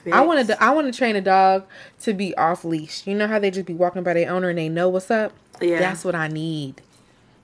[0.03, 0.17] Fix.
[0.17, 1.65] wanted to, I want to train a dog
[2.01, 3.07] to be off leash.
[3.07, 5.33] You know how they just be walking by their owner and they know what's up.
[5.61, 5.79] Yeah.
[5.79, 6.81] That's what I need.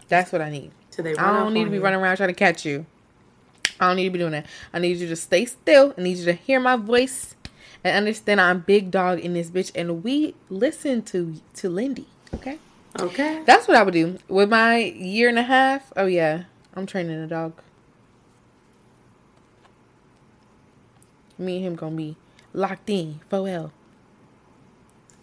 [0.10, 0.72] That's what I need.
[0.92, 1.84] So they I don't need to be you.
[1.84, 2.86] running around trying to catch you.
[3.80, 4.46] I don't need to be doing that.
[4.74, 5.94] I need you to stay still.
[5.98, 7.36] I need you to hear my voice
[7.84, 9.72] and understand I'm big dog in this bitch.
[9.74, 12.08] And we listen to to Lindy.
[12.34, 12.60] Okay,
[13.00, 13.42] Okay.
[13.46, 15.92] that's what I would do with my year and a half.
[15.96, 16.44] Oh yeah,
[16.76, 17.54] I'm training a dog.
[21.38, 22.18] Me and him gonna be
[22.54, 23.20] locked in.
[23.32, 23.72] 4L.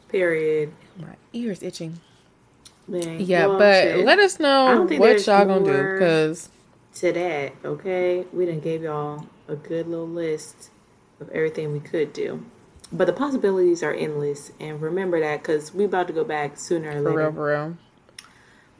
[0.09, 0.73] Period.
[0.99, 2.01] My ears itching.
[2.89, 4.07] Man, Yeah, well, but shit.
[4.07, 6.49] let us know what y'all gonna do because
[6.97, 8.25] to that, okay?
[8.33, 10.71] We done gave y'all a good little list
[11.21, 12.45] of everything we could do.
[12.91, 14.53] But the possibilities are endless.
[14.59, 17.19] And remember that because we're about to go back sooner or for later.
[17.19, 17.77] real, for real.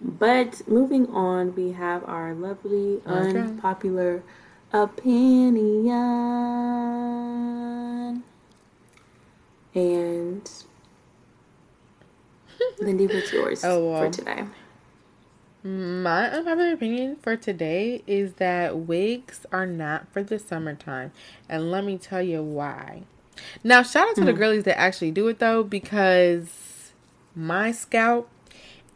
[0.01, 3.41] But moving on, we have our lovely Okay.
[3.41, 4.23] unpopular
[4.73, 5.99] opinion.
[9.75, 10.51] And
[12.81, 14.45] Lindy, what's yours Oh, for today?
[15.65, 21.11] My unpopular opinion for today is that wigs are not for the summertime.
[21.49, 23.03] And let me tell you why.
[23.65, 24.39] Now, shout out to the hmm.
[24.39, 26.93] girlies that actually do it though, because
[27.35, 28.29] my scalp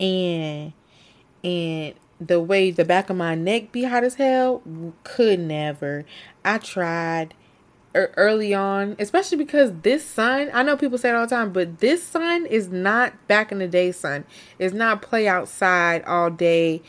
[0.01, 0.73] and
[1.45, 4.63] and the way the back of my neck be hot as hell
[5.05, 6.05] could never.
[6.45, 7.35] I tried
[7.95, 11.81] early on, especially because this sun, I know people say it all the time, but
[11.81, 14.25] this sun is not back in the day sun.
[14.59, 16.83] It's not play outside all day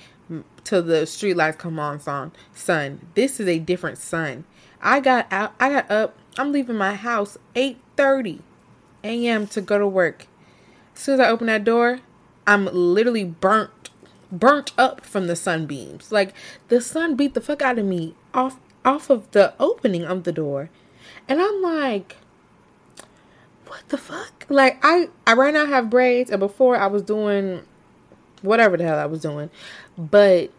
[0.64, 3.08] till the street lights come on son sun.
[3.16, 4.46] This is a different sun.
[4.82, 8.40] I got out I got up, I'm leaving my house 8:30
[9.04, 9.48] a.m.
[9.48, 10.28] to go to work.
[10.96, 12.00] As soon as I open that door,
[12.48, 13.90] I'm literally burnt
[14.32, 16.12] burnt up from the sunbeams.
[16.12, 16.34] Like
[16.70, 20.32] the sun beat the fuck out of me off off of the opening of the
[20.32, 20.70] door.
[21.28, 22.18] And I'm like
[23.68, 24.46] what the fuck?
[24.50, 27.64] Like I I right now have braids and before I was doing
[28.42, 29.50] whatever the hell I was doing.
[29.98, 30.52] But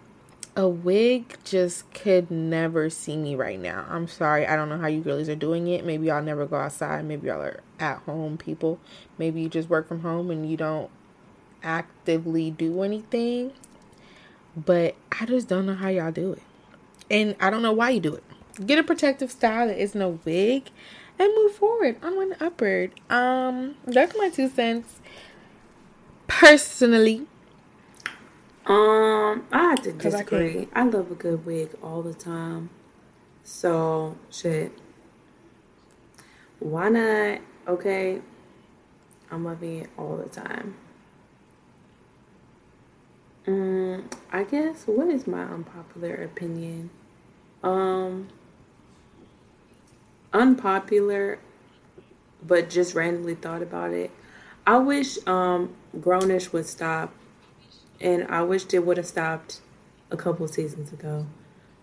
[0.56, 3.84] a wig just could never see me right now.
[3.88, 4.46] I'm sorry.
[4.46, 5.84] I don't know how you girlies are doing it.
[5.84, 7.04] Maybe y'all never go outside.
[7.04, 8.78] Maybe y'all are at home people.
[9.18, 10.90] Maybe you just work from home and you don't
[11.62, 13.52] actively do anything.
[14.56, 16.42] But I just don't know how y'all do it.
[17.10, 18.24] And I don't know why you do it.
[18.64, 20.70] Get a protective style that isn't a wig
[21.18, 22.92] and move forward I'm an upward.
[23.10, 25.00] Um, that's my two cents.
[26.28, 27.26] Personally,
[28.66, 30.68] Um, I have to disagree.
[30.74, 32.70] I, love a good wig all the time.
[33.42, 34.72] So shit.
[36.60, 37.40] Why not?
[37.68, 38.22] Okay.
[39.30, 40.76] I'm loving it all the time.
[43.46, 46.88] Mm, I guess what is my unpopular opinion?
[47.62, 48.28] Um
[50.32, 51.38] unpopular
[52.46, 54.10] but just randomly thought about it.
[54.66, 57.12] I wish um Grownish would stop
[58.00, 59.60] and I wished it would have stopped
[60.10, 61.26] a couple seasons ago.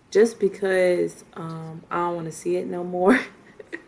[0.09, 3.19] Just because um I don't want to see it no more.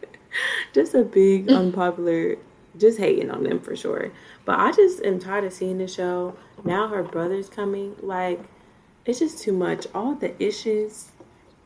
[0.73, 2.37] just a big unpopular
[2.77, 4.11] just hating on them for sure.
[4.45, 6.35] But I just am tired of seeing the show.
[6.63, 7.95] Now her brother's coming.
[8.01, 8.39] Like,
[9.05, 9.87] it's just too much.
[9.93, 11.09] All the issues.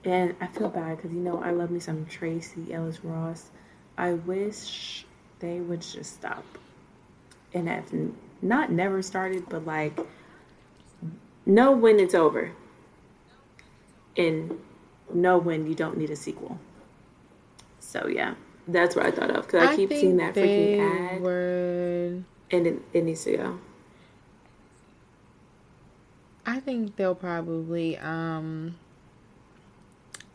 [0.04, 3.50] And I feel bad because, you know, I love me some Tracee Ellis Ross.
[3.98, 5.06] I wish
[5.40, 6.46] they would just stop.
[7.54, 7.92] And have
[8.42, 9.98] not never started, but like,
[11.48, 12.52] know when it's over.
[14.16, 14.60] And
[15.14, 16.60] know when you don't need a sequel.
[17.80, 18.36] So, yeah.
[18.68, 22.68] That's what I thought of because I, keep think seeing that freaking ad Would, and
[22.68, 23.60] it, it needs to go.
[26.46, 27.98] I think they'll probably.
[27.98, 28.78] um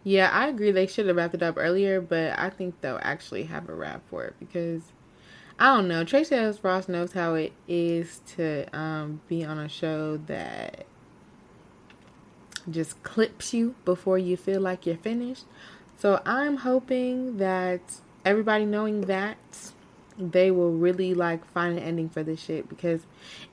[0.03, 0.71] Yeah, I agree.
[0.71, 4.03] They should have wrapped it up earlier, but I think they'll actually have a wrap
[4.09, 4.93] for it because
[5.59, 6.03] I don't know.
[6.03, 10.87] Tracee Ellis Ross knows how it is to um be on a show that
[12.71, 15.45] just clips you before you feel like you're finished.
[15.99, 17.81] So I'm hoping that
[18.25, 19.37] everybody knowing that
[20.19, 23.01] they will really like find an ending for this shit because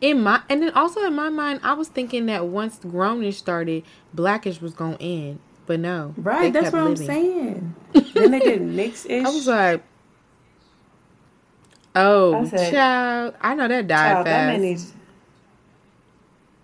[0.01, 3.83] in my and then also in my mind I was thinking that once Grownish started,
[4.13, 7.09] Blackish was gonna end, but no, Right, that's what living.
[7.09, 7.75] I'm saying.
[8.13, 9.25] then they did mix ish.
[9.25, 9.83] I was like,
[11.95, 14.61] oh, I said, child, I know that died Child, that man fast.
[14.61, 14.93] needs.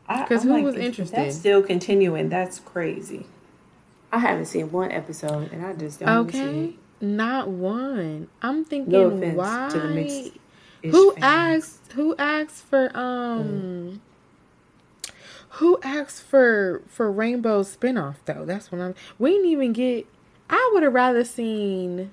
[0.07, 1.15] I- 'Cause I'm who was interested?
[1.17, 2.29] That's still continuing.
[2.29, 3.25] That's crazy.
[4.11, 8.27] I haven't seen one episode, and I just don't wanna see Okay, not one.
[8.41, 9.67] I'm thinking No why.
[9.71, 10.31] to the mixed.
[10.83, 11.91] Who asked?
[11.93, 14.01] Who asked for um?
[15.59, 18.45] Who asked for for Rainbow spinoff though?
[18.45, 18.95] That's what I'm.
[19.17, 20.05] We didn't even get.
[20.49, 22.11] I would have rather seen,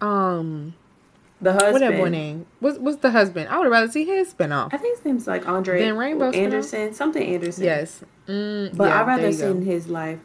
[0.00, 0.74] um,
[1.42, 1.72] The husband.
[1.72, 2.46] what that boy name?
[2.60, 3.48] What's what's the husband?
[3.48, 4.72] I would rather see his spinoff.
[4.72, 6.36] I think his name's like Andre Then Rainbow spinoff?
[6.36, 7.64] Anderson, something Anderson.
[7.64, 10.20] Yes, mm, But yeah, I'd rather seen his life.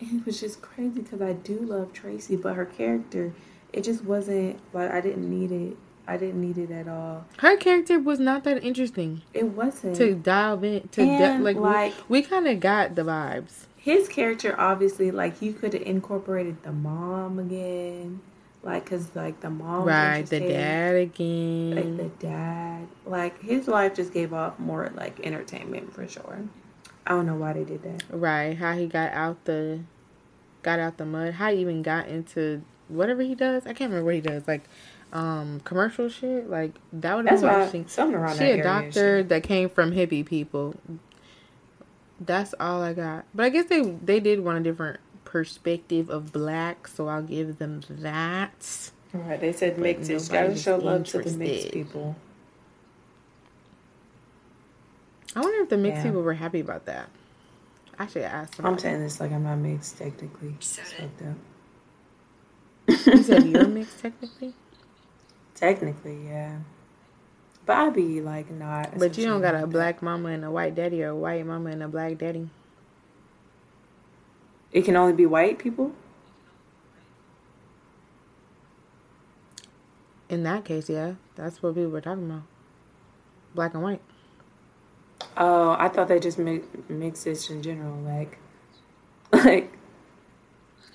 [0.00, 3.32] It was just crazy because I do love Tracee, but her character,
[3.72, 5.76] it just wasn't like I didn't need it.
[6.08, 7.26] I didn't need it at all.
[7.38, 9.94] Her character was not that interesting It wasn't.
[9.96, 13.66] to dive in to de- like, like- we, we kind of got the vibes.
[13.76, 18.20] his character obviously like you could have incorporated the mom again
[18.62, 21.74] like because like the mom was Right, the dad again.
[21.76, 26.40] like the dad like his life just gave off more like entertainment for sure
[27.06, 29.80] i don't know why they did that Right, how he got out the
[30.62, 33.64] got out the mud, how he even got into whatever he does.
[33.66, 34.62] I can't remember what he does, like
[35.12, 36.48] um commercial shit.
[36.48, 37.88] Like that would have been interesting.
[37.88, 40.74] something around She a doctor that came from hippie people.
[42.20, 43.24] That's all I got.
[43.34, 47.58] But I guess they they did want a different perspective of black, so I'll give
[47.58, 48.90] them that.
[49.12, 52.16] right they said But mix it gotta show love to the mixed people
[55.34, 56.02] I wonder if the mixed Yeah.
[56.04, 57.08] people were happy about that.
[57.98, 58.66] I should ask them.
[58.66, 61.36] i'm saying this like i'm not mixed technically It's fucked up.
[63.06, 64.54] You said you're mixed technically,
[65.54, 66.56] technically yeah
[67.66, 70.74] but i'd be like not but you don't got a black mama and a white
[70.74, 72.48] daddy, or a white mama and a black daddy.
[74.72, 75.92] It can only be white people
[80.32, 82.44] In that case, yeah, that's what people were talking about.
[83.54, 84.00] Black and white.
[85.36, 88.38] Oh, I thought they just mix mix this in general, like,
[89.32, 89.70] like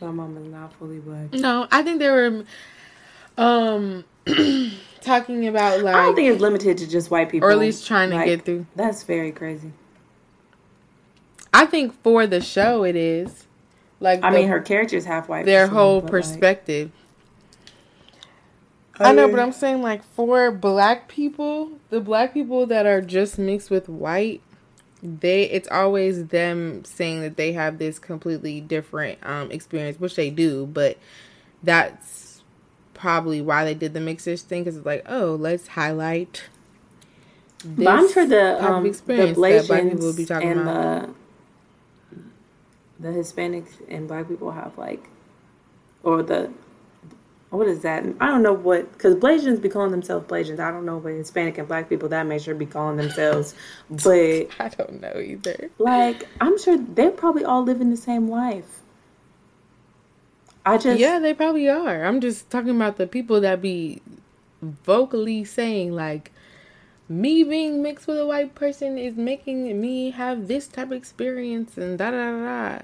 [0.02, 1.34] my mom is not fully black.
[1.34, 2.46] No, I think they were
[3.38, 4.06] um
[5.02, 7.86] talking about like I don't think it's limited to just white people, or at least
[7.86, 8.66] trying to Like, get through.
[8.76, 9.72] That's very crazy.
[11.54, 13.47] I think for the show it is.
[14.00, 15.46] Like I the- mean, her character is half white.
[15.46, 16.92] their sure, whole but, like- perspective.
[19.00, 23.38] I know, but I'm saying like for black people, the black people that are just
[23.38, 24.42] mixed with white,
[25.04, 30.32] they it's always them saying that they have this completely different um experience, which they
[30.32, 30.98] do, but
[31.62, 32.42] that's
[32.96, 36.46] probably why they did the mixers thing because it's like, oh, let's highlight.
[37.64, 40.24] But I'm this sure the type of um, the experience that black people will be
[40.24, 41.02] Blasians talking and about.
[41.08, 41.14] the
[43.00, 45.10] the Hispanics and black people have like,
[46.04, 46.52] or the
[47.50, 48.04] what is that?
[48.20, 50.60] I don't know what because Blasians be calling themselves Blasians.
[50.60, 53.56] I don't know what Hispanic and Black people that may sure be calling themselves,
[53.90, 55.70] but I don't know either.
[55.78, 58.82] Like I'm sure they're probably all living the same life.
[60.66, 62.04] I just yeah, they probably are.
[62.04, 64.02] I'm just talking about the people that be
[64.62, 66.34] vocally saying like
[67.10, 71.78] me being mixed with a white person is making me have this type of experience
[71.78, 72.80] and da da da.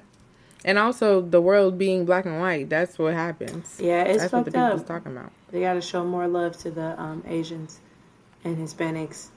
[0.65, 2.69] And also the world being black and white.
[2.69, 3.77] That's what happens.
[3.81, 4.87] Yeah, it's that's fucked what the people's up.
[4.87, 5.31] talking about.
[5.51, 7.79] They got to show more love to the um, Asians
[8.45, 9.27] and Hispanics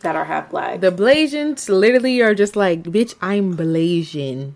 [0.00, 0.80] that are half black.
[0.80, 4.52] The Blasians literally are just like, bitch, I'm Blasian.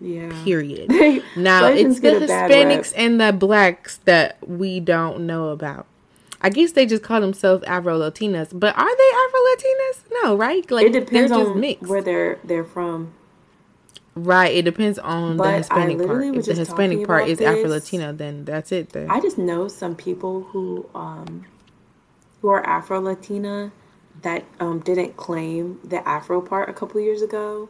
[0.00, 0.32] yeah.
[0.44, 0.90] Period.
[1.36, 5.86] Now it's the get a bad Hispanics and the blacks that we don't know about.
[6.40, 10.04] I guess they just call themselves Afro Latinas, but are they Afro Latinas?
[10.22, 10.70] No, right?
[10.70, 11.90] Like It depends they're just on mixed.
[11.90, 13.14] where they're they're from.
[14.14, 14.54] Right.
[14.54, 16.24] It depends on But the Hispanic part.
[16.24, 17.70] If the Hispanic part is Afro.
[17.70, 18.90] Latina, then that's it.
[18.90, 21.46] Then I just know some people who um
[22.42, 23.72] who are Afro Latina
[24.22, 27.68] that um didn't claim the Afro part a couple years ago,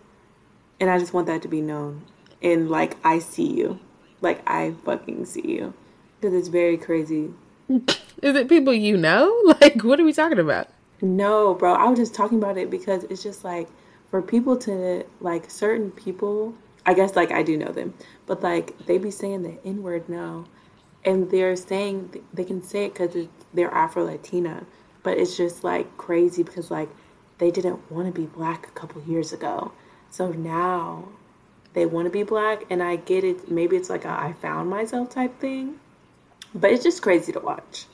[0.80, 2.02] and I just want that to be known.
[2.42, 3.80] And like I see you,
[4.20, 5.74] like I fucking see you,
[6.20, 7.30] because it's very crazy.
[7.68, 9.32] Is it people you know?
[9.60, 10.68] Like what are we talking about?
[11.02, 13.68] No, bro, I was just talking about it because it's just like
[14.10, 16.54] for people to like certain people.
[16.84, 17.94] I guess like I do know them,
[18.26, 20.46] but like they be saying the N word now,
[21.04, 24.64] and they're saying they can say it because they're Afro Latina,
[25.02, 26.88] but it's just like crazy because like
[27.38, 29.72] they didn't want to be black a couple years ago,
[30.10, 31.08] so now
[31.74, 33.50] they want to be black, and I get it.
[33.50, 35.78] Maybe it's like a I found myself type thing,
[36.54, 37.86] but it's just crazy to watch.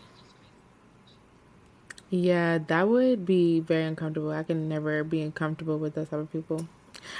[2.10, 4.30] Yeah, that would be very uncomfortable.
[4.32, 6.66] I can never be uncomfortable with those type of people.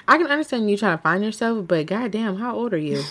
[0.06, 3.02] I can understand you trying to find yourself, but goddamn, how old are you?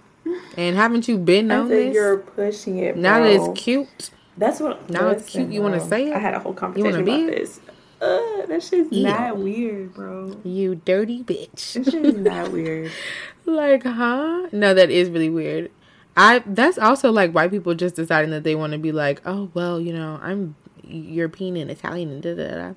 [0.56, 1.94] and haven't you been I on think this?
[1.94, 2.96] you're pushing it.
[2.96, 4.88] now that it's cute, That's what.
[4.88, 6.14] Now it's cute, you wanna say it?
[6.14, 7.38] I had a whole wanna conversation be about it?
[7.40, 7.60] this.
[8.00, 9.02] Uh, that shit's Ew.
[9.02, 10.40] not weird, bro.
[10.44, 11.72] you dirty bitch.
[11.74, 12.90] That shit is not weird.
[13.44, 14.48] like, huh?
[14.52, 15.70] No, that is really weird.
[16.18, 19.50] I that's also like white people just deciding that they want to be like, oh
[19.54, 22.74] well, you know, I'm European and Italian and da da da.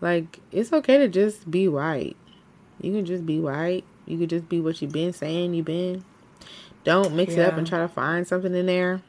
[0.00, 2.16] Like, it's okay to just be white.
[2.80, 3.84] You can just be white.
[4.06, 6.04] You could just be what you've been saying you've been.
[6.84, 9.02] Don't mix it up and try to find something in there.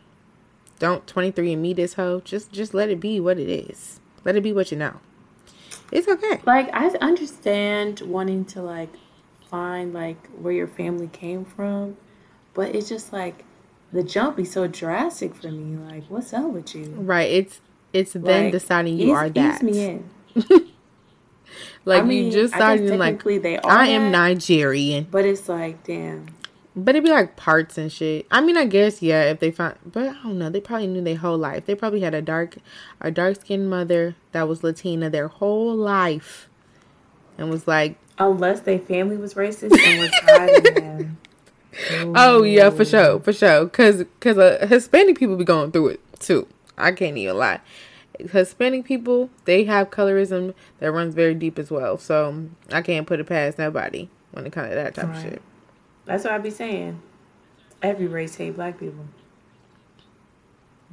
[0.80, 2.22] Don't 23 and me this hoe.
[2.22, 4.00] Just just let it be what it is.
[4.26, 5.00] Let it be what you know.
[5.92, 6.42] It's okay.
[6.46, 8.90] Like I understand wanting to like
[9.52, 11.96] find like where your family came from,
[12.54, 13.44] but it's just like
[13.92, 15.78] the jump be so drastic for me.
[15.78, 16.86] Like, what's up with you?
[16.96, 17.30] Right.
[17.32, 17.62] It's
[17.94, 19.64] it's then deciding you ease- are that.
[19.64, 20.10] Me in.
[21.86, 25.08] Like I mean, you just started like they are I am that, Nigerian.
[25.10, 26.28] But it's like, damn.
[26.76, 28.28] But it'd be like parts and shit.
[28.30, 29.24] I mean, I guess yeah.
[29.32, 30.50] If they find, but I don't know.
[30.50, 31.66] They probably knew their whole life.
[31.66, 32.58] They probably had a dark,
[33.02, 36.48] a dark skinned mother that was Latina their whole life,
[37.38, 41.18] and was like, Unless their family was racist and was hiding them.
[41.92, 46.02] "Oh yeah, for sure, for sure." Cause, cause uh, Hispanic people be going through it
[46.20, 46.48] too.
[46.78, 47.60] I can't even lie.
[48.20, 51.98] Hispanic people, they have colorism that runs very deep as well.
[51.98, 55.42] So I can't put it past nobody when it comes to that type of shit.
[56.06, 57.02] That's what I be saying.
[57.82, 59.06] Every race hate black people.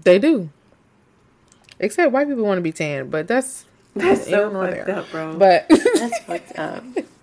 [0.04, 0.50] They do.
[1.80, 4.98] Except white people want to be tan, but that's That's so fucked there.
[4.98, 5.36] up, bro.
[5.36, 6.84] But That's fucked up.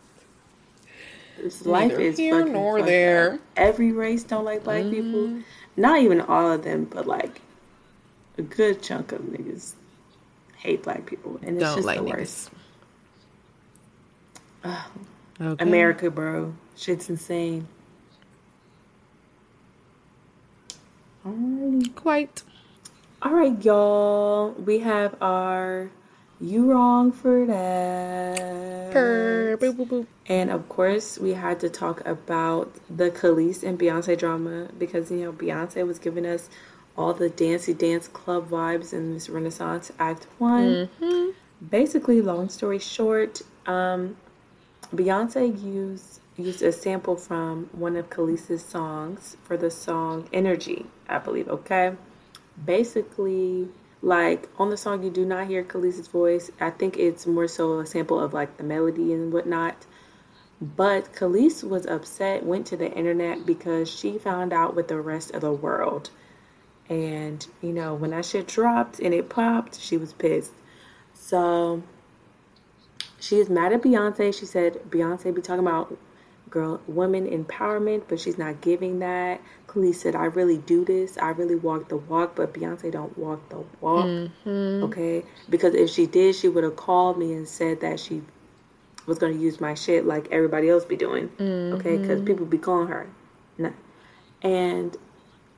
[1.43, 3.31] This life is here fucking nor there.
[3.31, 3.43] Mm-hmm.
[3.57, 5.41] Every race don't like black people.
[5.75, 7.41] Not even all of them, but like
[8.37, 9.73] a good chunk of niggas
[10.55, 12.49] hate black people, and it's don't just like the worst.
[14.63, 15.61] Okay.
[15.61, 17.67] America, bro, shit's insane.
[21.25, 21.93] Alrighty.
[21.95, 22.43] Quite.
[23.21, 24.51] All right, y'all.
[24.51, 25.89] We have our
[26.43, 28.91] you wrong for that.
[28.91, 30.07] Purr, boop, boop, boop.
[30.27, 35.17] And of course, we had to talk about the Kelis and Beyonce drama because you
[35.17, 36.49] know Beyonce was giving us
[36.97, 40.89] all the dancey dance club vibes in this Renaissance Act One.
[41.69, 44.17] Basically, long story short, um,
[44.93, 51.19] Beyonce used used a sample from one of Kelis's songs for the song "Energy," I
[51.19, 51.47] believe.
[51.47, 51.93] Okay,
[52.65, 53.69] basically,
[54.03, 56.51] like on the song, you do not hear Kelis's voice.
[56.59, 59.85] I think it's more so a sample of like the melody and whatnot.
[60.61, 65.31] But Kelis was upset, went to the internet because she found out with the rest
[65.31, 66.09] of the world.
[66.89, 70.51] And, you know, when that shit dropped and it popped, she was pissed.
[71.13, 71.81] So
[73.21, 74.37] she is mad at Beyonce.
[74.37, 75.97] She said Beyonce be talking about
[76.53, 79.41] girl women empowerment, but she's not giving that.
[79.67, 81.17] Kelis said, I really do this.
[81.17, 84.05] I really walk the walk, but Beyonce don't walk the walk.
[84.05, 84.83] Mm-hmm.
[84.83, 85.23] Okay?
[85.49, 88.21] Because if she did, she would have called me and said that she
[89.07, 91.31] was going to use my shit like everybody else be doing.
[91.39, 91.97] Okay?
[91.97, 93.09] Because people be calling her.
[93.57, 93.73] No.
[94.43, 94.95] And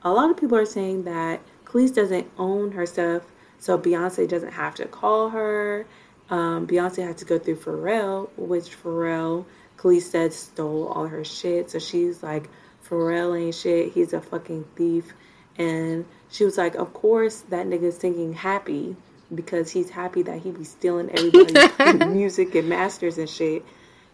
[0.01, 3.23] a lot of people are saying that Kelis doesn't own her stuff,
[3.59, 5.85] so Beyonce doesn't have to call her.
[6.29, 9.45] Um, Beyonce had to go through Pharrell, which Pharrell,
[9.85, 11.69] Kelis said, stole all her shit.
[11.69, 12.49] So she's like,
[12.87, 13.93] Pharrell ain't shit.
[13.93, 15.13] He's a fucking thief.
[15.57, 18.95] And she was like, of course that nigga's singing happy
[19.33, 23.63] because he's happy that he be stealing everybody's music and masters and shit.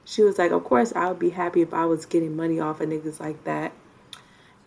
[0.05, 2.81] She was like, of course I would be happy if I was getting money off
[2.81, 3.71] of niggas like that.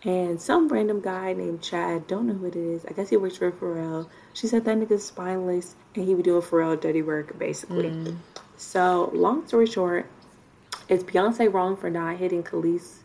[0.03, 2.85] And some random guy named Chad, don't know who it is.
[2.85, 4.07] I guess he works for Pharrell.
[4.33, 7.89] She said that nigga's spineless and he be doing Pharrell dirty work, basically.
[7.89, 8.17] Mm.
[8.57, 10.07] So, long story short,
[10.89, 12.99] is Beyonce wrong for not hitting Kelis,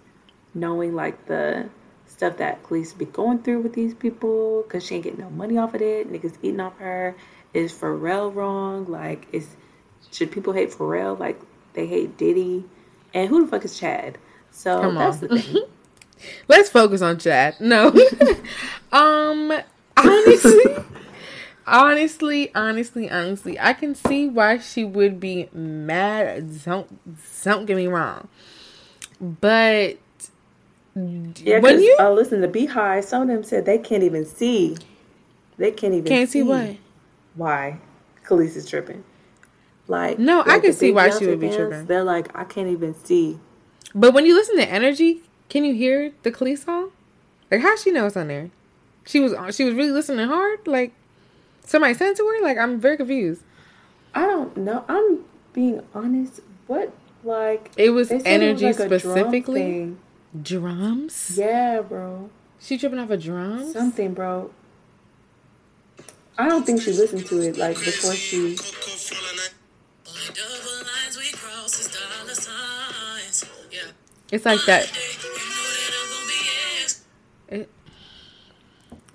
[0.54, 1.68] knowing like the
[2.06, 5.56] stuff that Kelis be going through with these people because she ain't getting no money
[5.56, 6.12] off of it?
[6.12, 7.16] Niggas eating off her.
[7.54, 8.86] Is Pharrell wrong?
[8.86, 9.56] Like, is
[10.10, 11.40] should people hate Pharrell like
[11.72, 12.64] they hate Diddy?
[13.14, 14.18] And who the fuck is Chad?
[14.50, 15.28] So Come that's on.
[15.28, 15.64] the thing.
[16.48, 17.60] Let's focus on Chad.
[17.60, 17.88] No.
[18.92, 19.52] um
[19.96, 20.64] honestly
[21.70, 26.64] honestly, honestly, honestly, I can see why she would be mad.
[26.64, 26.88] Don't
[27.42, 28.28] don't get me wrong.
[29.20, 29.98] But
[30.94, 34.76] Yeah, when you uh, listen to BeyHive, some of them said they can't even see.
[35.56, 36.76] They can't even can't see what?
[37.34, 37.78] why
[38.26, 39.04] Kelis is tripping.
[39.88, 41.86] Like No, I can see why she would be fans, tripping.
[41.86, 43.38] They're like, I can't even see.
[43.94, 46.90] But when you listen to Energy, can you hear the Kelis song?
[47.50, 48.50] Like how she knows on there?
[49.04, 50.66] She was she was really listening hard.
[50.66, 50.92] Like
[51.64, 52.42] somebody sent it to her.
[52.42, 53.42] Like I'm very confused.
[54.14, 54.84] I don't know.
[54.88, 55.20] I'm
[55.52, 56.40] being honest.
[56.66, 56.92] What
[57.24, 59.60] like It was Energy a drum specifically.
[59.60, 59.98] thing.
[60.42, 61.32] Drums.
[61.36, 62.30] Yeah, bro.
[62.60, 63.72] She tripping off a drums.
[63.72, 64.50] Something, bro.
[66.38, 68.56] I don't think she listened to it like before she.
[74.32, 74.92] It's like lines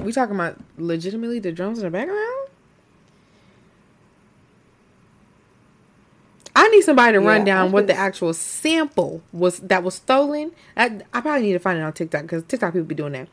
[0.05, 2.49] we talking about legitimately the drums in the background?
[6.55, 10.51] I need somebody to run down what the actual sample was that was stolen.
[10.77, 13.27] I, I probably need to find it on TikTok because TikTok people be doing that.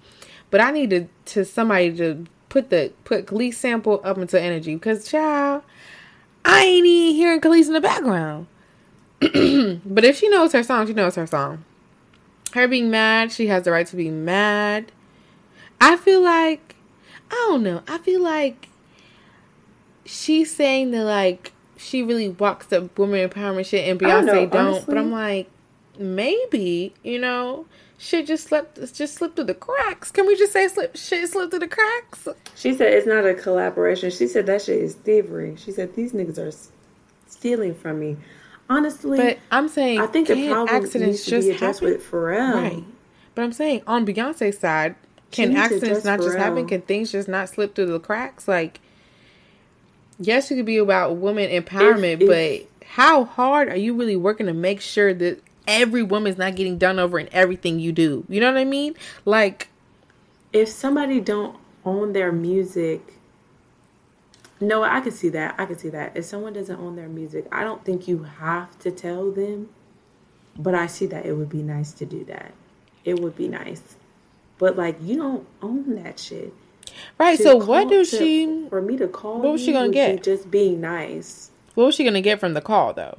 [0.51, 4.75] But I need to, to somebody to put the put Kelis sample up into energy
[4.75, 5.63] because child,
[6.45, 8.49] I ain't even hearing Kelis in the background.
[9.21, 11.65] but if she knows her song, she knows her song.
[12.55, 14.91] Her being mad, she has the right to be mad.
[15.83, 16.77] I feel like
[17.31, 17.83] I don't know.
[17.89, 18.69] I feel like
[20.05, 24.57] she's saying that like she really walks the woman empowerment shit and Beyonce know, don't.
[24.57, 24.85] honestly.
[24.87, 25.51] But I'm like,
[25.99, 27.67] maybe you know,
[27.99, 30.11] shit just slipped just slipped through the cracks.
[30.11, 32.29] Can we just say slip shit slipped through the cracks?
[32.55, 34.11] She said it's not a collaboration.
[34.11, 35.57] She said that shit is thievery.
[35.57, 36.57] She said these niggas are
[37.27, 38.17] stealing from me.
[38.71, 41.95] Honestly, But I'm saying, I think can probably accidents needs to just be addressed happen?
[41.95, 42.55] with Pharrell.
[42.55, 42.85] Right.
[43.35, 44.95] But I'm saying on Beyonce's side,
[45.33, 46.67] can accidents not just happen?
[46.67, 48.47] Can things just not slip through the cracks?
[48.47, 48.81] Like,
[50.19, 54.47] yes, it could be about woman empowerment, if- but how hard are you really working
[54.47, 58.25] to make sure that every woman's not getting done over in everything you do?
[58.29, 58.95] You know what I mean?
[59.25, 59.69] Like,
[60.53, 63.15] If somebody don't own their music,
[64.61, 65.55] no, I can see that.
[65.59, 66.17] I can see that.
[66.17, 69.71] If someone doesn't own their music, I don't think you have to tell them.
[70.59, 72.53] But I see that it would be nice to do that.
[73.05, 73.97] It would be nice.
[74.63, 76.55] But like you don't own that shit.
[77.19, 77.37] right?
[77.37, 78.69] To So what does to- she?
[78.69, 80.23] For me to call, what was she gonna get?
[80.23, 81.51] Just being nice.
[81.75, 83.19] What was she gonna get from the call though?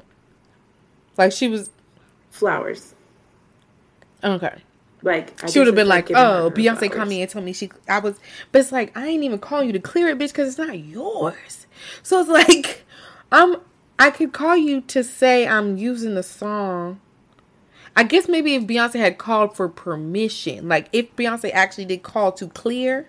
[1.18, 1.70] Like she was
[2.32, 2.96] Flowers.
[4.24, 4.64] okay.
[5.02, 7.70] Like I She would have been like, "Oh, Beyonce called me and told me she
[7.89, 8.18] I was,"
[8.54, 10.80] but it's like I ain't even calling you to clear it, bitch, because it's not
[10.80, 11.68] yours.
[12.04, 12.86] So it's like,
[13.34, 13.58] I'm
[14.00, 17.02] I could call you to say I'm using the song.
[17.96, 22.32] I guess maybe if Beyonce had called for permission, like if Beyonce actually did call
[22.34, 23.08] to clear,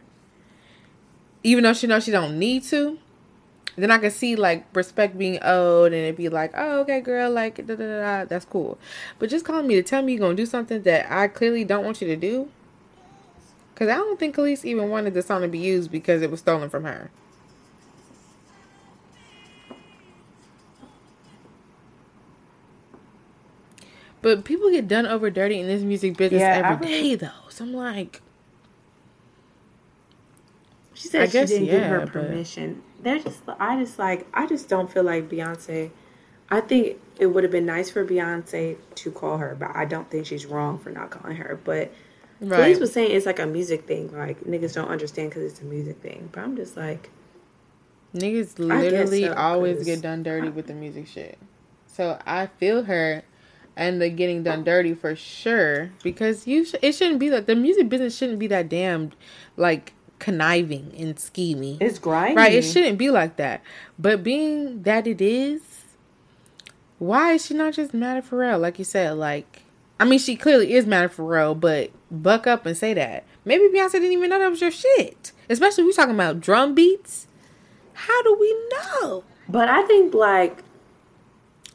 [1.42, 2.98] even though she knows she don't need to,
[3.76, 7.30] then I could see like respect being owed, and it'd be like, oh, okay, girl,
[7.30, 8.78] like da da da, that's cool.
[9.18, 11.84] But just calling me to tell me you're gonna do something that I clearly don't
[11.84, 12.50] want you to do,
[13.72, 16.40] because I don't think Kelis even wanted the song to be used because it was
[16.40, 17.10] stolen from her.
[24.24, 27.14] But people get done over dirty in this music business Yeah, I every day, really-
[27.16, 27.28] though.
[27.50, 28.22] So I'm like,
[30.94, 32.82] She said I she didn't give yeah, her but- permission.
[33.02, 35.90] They're just, I just like, I just don't feel like Beyonce.
[36.48, 40.10] I think it would have been nice for Beyonce to call her, but I don't
[40.10, 41.60] think she's wrong for not calling her.
[41.62, 41.92] But
[42.40, 42.56] Right.
[42.62, 45.64] Police was saying it's like a music thing, like niggas don't understand because it's a
[45.64, 46.30] music thing.
[46.32, 47.10] But I'm just like,
[48.14, 51.38] Niggas literally so, always get done dirty with the music shit.
[51.86, 53.22] So I feel her
[53.76, 54.64] and the getting done oh.
[54.64, 58.46] dirty for sure because you sh- it shouldn't be that the music business shouldn't be
[58.46, 59.12] that damn
[59.56, 61.76] like conniving and scheming.
[61.80, 63.62] it's grimy, Right, it shouldn't be like that.
[63.98, 65.60] But being that it is,
[66.98, 68.60] why is she not just mad at Pharrell?
[68.60, 69.62] Like you said, like
[69.98, 73.24] I mean, she clearly is mad at Pharrell, but buck up and say that.
[73.44, 75.32] Maybe Beyonce didn't even know that was your shit.
[75.50, 77.26] Especially we talking about drum beats.
[77.92, 79.24] How do we know?
[79.48, 80.63] But I think like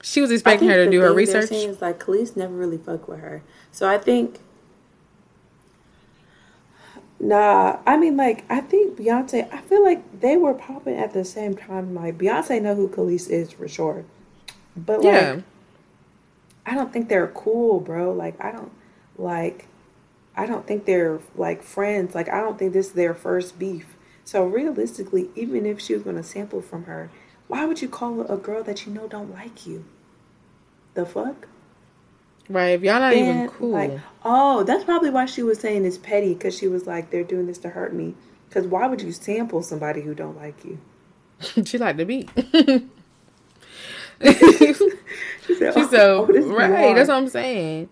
[0.01, 1.51] She was expecting her to do her research.
[1.51, 4.39] is like Kelis never really fuck with her, so I think.
[7.21, 11.25] Nah, I mean, like, I think Beyonce, I feel like they were popping at the
[11.25, 11.93] same time.
[11.93, 14.05] Like, Beyonce know who Kelis is for sure.
[14.77, 15.41] But, like, Yeah.
[16.65, 18.13] I don't think they're cool, bro.
[18.13, 18.71] Like, I don't,
[19.17, 19.67] like,
[20.37, 22.15] I don't think they're, like, friends.
[22.15, 23.97] Like, I don't think this is their first beef.
[24.23, 27.09] So, realistically, even if she was going to sample from her,
[27.49, 29.83] why would you call a girl that you know don't like you?
[30.93, 31.47] The fuck?
[32.47, 33.71] Right, if y'all not even cool.
[33.71, 37.23] Like, oh, that's probably why she was saying it's petty because she was like, they're
[37.23, 38.15] doing this to hurt me.
[38.47, 40.79] Because why would you sample somebody who don't like you?
[41.65, 42.29] she like the beat.
[45.45, 46.69] She said, She's so "Oh, oh right.
[46.69, 47.89] hard." That's what I'm saying.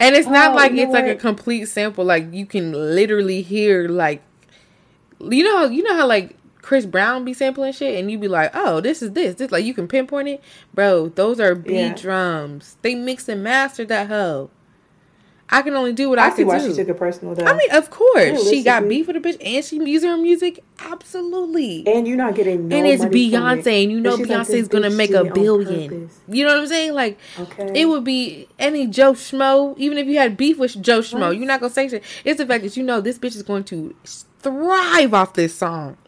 [0.00, 2.04] And it's not Oh, like it's like a complete sample.
[2.04, 4.22] Like you can literally hear like,
[5.20, 8.50] you know you know how like Chris Brown be sampling shit, and you be like,
[8.54, 9.34] oh, this is this.
[9.34, 10.42] This like you can pinpoint it,
[10.72, 11.10] bro.
[11.10, 11.94] Those are beat Yeah.
[11.94, 12.78] drums.
[12.80, 14.48] They mix and mastered that hoe.
[15.50, 16.70] I can only do what I, I see can why do.
[16.70, 17.44] she took it personal though.
[17.44, 20.64] I mean, of course, she got beef with a bitch, and she using her music.
[20.80, 21.86] Absolutely.
[21.86, 23.82] and you're not getting no and it's Beyonce, it.
[23.84, 26.08] and you know she's like, gonna make a billion.
[26.28, 26.94] You know what I'm saying?
[26.94, 27.72] Like, Okay.
[27.74, 31.36] it would be any Joe Schmo, even if you had beef with Joe Schmo, Right.
[31.38, 32.02] you're not gonna say shit.
[32.24, 33.94] It's the fact that you know this bitch is going to
[34.40, 35.98] thrive off this song.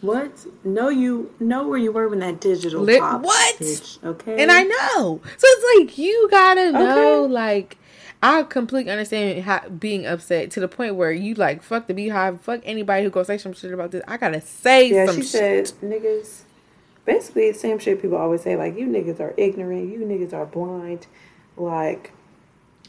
[0.00, 0.46] What?
[0.64, 3.56] Know you know where you were when that digital Lit- what?
[3.58, 4.40] bitch, okay.
[4.42, 5.20] And I know.
[5.36, 7.32] So it's like you gotta know, Okay.
[7.32, 7.78] like
[8.22, 12.40] I completely understand how, being upset to the point where you like fuck the BeyHive,
[12.40, 14.02] fuck anybody who go say some shit about this.
[14.06, 15.68] I gotta say Yeah, some she shit.
[15.68, 16.42] said niggas.
[17.04, 18.54] Basically, the same shit people always say.
[18.56, 19.90] Like you niggas are ignorant.
[19.90, 21.06] You niggas are blind.
[21.56, 22.12] Like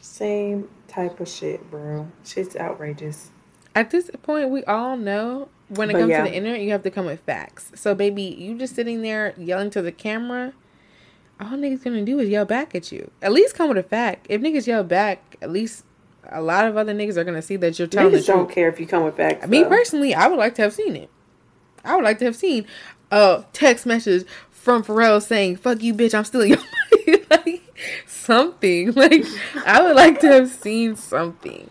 [0.00, 2.08] same type of shit, bro.
[2.24, 3.30] Shit's outrageous.
[3.74, 6.24] At this point, we all know when it But comes yeah.
[6.24, 7.72] to the internet, you have to come with facts.
[7.74, 10.52] So, baby, you just sitting there yelling to the camera.
[11.40, 13.10] All niggas gonna do is yell back at you.
[13.22, 14.26] At least come with a fact.
[14.28, 15.84] If niggas yell back, at least
[16.28, 18.54] a lot of other niggas are gonna see that you're telling Niggas the don't truth.
[18.54, 19.46] care if you come with facts.
[19.48, 19.68] Me though.
[19.70, 21.08] personally, I would like to have seen it.
[21.84, 22.66] I would like to have seen
[23.10, 26.58] a text message from Pharrell saying "fuck you, bitch, I'm stealing your
[27.06, 27.19] money."
[28.30, 28.92] Something.
[29.00, 29.24] Like
[29.66, 31.68] I would like to have seen something.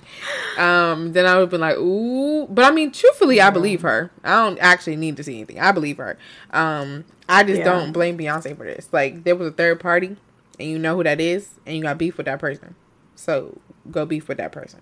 [0.58, 4.12] Um, then I would have been like, "Ooh," but I mean, truthfully, I believe her.
[4.24, 5.60] I don't actually need to see anything.
[5.60, 6.18] I believe her.
[6.52, 7.66] Um, I just Yeah.
[7.66, 8.90] don't blame Beyonce for this.
[8.92, 10.18] Like there was a third party,
[10.60, 12.76] and you know who that is, and you got beef with that person.
[13.16, 13.60] So
[13.92, 14.82] go beef with that person.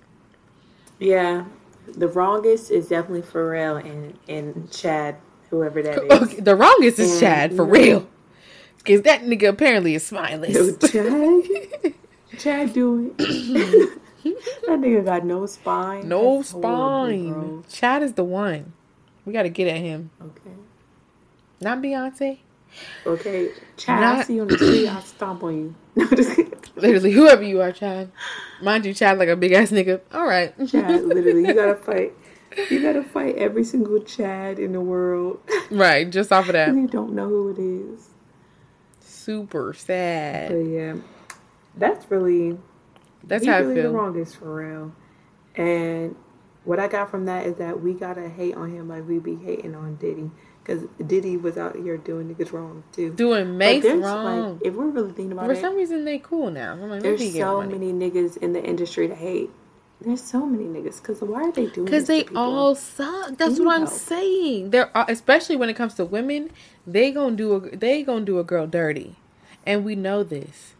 [0.99, 1.45] Yeah,
[1.87, 5.15] the wrongest is definitely Pharrell and and Chad,
[5.49, 6.23] whoever that is.
[6.23, 8.07] Okay, the wrongest is And, Chad for real,
[8.87, 10.53] because that nigga apparently is spineless.
[10.55, 11.93] Yo, Chad,
[12.39, 13.17] Chad do it.
[14.23, 16.07] that nigga got no spine.
[16.07, 17.33] no That's spine.
[17.33, 17.63] bro.
[17.69, 18.73] Chad is the one.
[19.25, 20.55] We got to get at him, Okay.
[21.59, 22.39] not Beyonce.
[23.05, 24.87] Okay, Chad, I see you on the street.
[24.91, 25.75] I'll stomp on you.
[25.97, 26.53] No, just kidding.
[26.75, 28.11] Literally, whoever you are, Chad.
[28.61, 29.99] Mind you, Chad like a big ass nigga.
[30.13, 30.53] All right.
[30.67, 32.13] Chad, literally, you gotta fight.
[32.69, 35.39] You gotta fight every single Chad in the world.
[35.71, 36.69] right, just off of that.
[36.75, 38.09] you don't know who it is.
[39.27, 40.67] Super But sad.
[40.67, 40.95] yeah,
[41.75, 42.57] that's really
[43.25, 44.95] That's how I really the wrongest for real.
[45.55, 46.15] And
[46.63, 49.35] what I got from that is that we gotta hate on him like we be
[49.35, 50.31] hating on Diddy,
[50.63, 53.11] because Diddy was out here doing niggas wrong too.
[53.11, 54.53] Doing But Mase wrong.
[54.53, 56.75] Like, if we're really thinking about For it, some reason, they cool now.
[56.75, 59.49] Like, there's so many niggas in the industry to hate.
[60.01, 61.01] There's so many niggas.
[61.01, 61.85] Because why are they doing?
[61.85, 63.37] Because they all suck.
[63.37, 64.69] That's You what I'm saying.
[64.71, 66.51] They're all- especially when it comes to women,
[66.85, 69.15] they gonna do a they gonna do a girl dirty,
[69.65, 70.75] and we know this.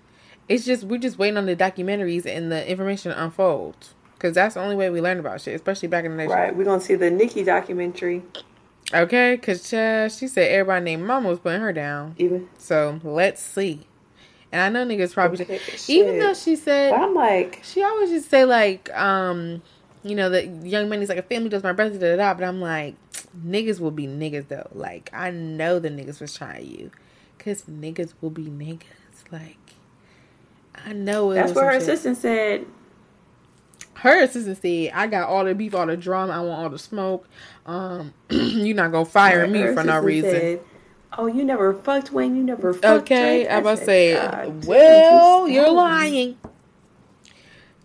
[0.48, 3.76] It's just we're just waiting on the documentaries and the information to unfold.
[4.14, 6.32] Because that's the only way we learn about shit, especially back in the nation.
[6.32, 8.24] Right, we're gonna see the Nicki documentary.
[8.94, 12.16] Okay, because uh, she said everybody named Mama was putting her down.
[12.18, 13.86] Even, So let's see.
[14.52, 18.30] And I know niggas probably Okay, even though she said I'm like, she always just
[18.30, 19.62] say like, um,
[20.04, 22.34] you know, that young man is like a family does my brother da da da.
[22.34, 22.96] But I'm like,
[23.46, 24.70] niggas will be niggas though.
[24.74, 26.92] Like I know the niggas was trying you,
[27.38, 28.84] because niggas will be niggas.
[29.32, 29.58] Like,
[30.86, 31.82] I know it That's what her shit.
[31.82, 32.66] assistant said.
[33.96, 36.34] Her assistant said, "I got all the beef, all the drama.
[36.34, 37.28] I want all the smoke.
[37.66, 40.62] Um, you're not gonna fire Her me for no reason." said,
[41.18, 42.36] oh, you never fucked Wayne.
[42.36, 46.38] You never fucked Okay, Drake." I about to say, "God, well, you're lying.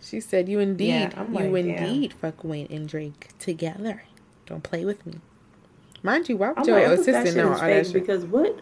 [0.00, 1.84] She said, "You indeed, Yeah, I'm you like, yeah.
[1.84, 4.02] indeed, fuck Wayne and Drake together.
[4.46, 5.20] Don't play with me."
[6.02, 7.94] Mind you, why would I'm your like, I hope that assistant know all that shit?
[7.94, 8.58] because what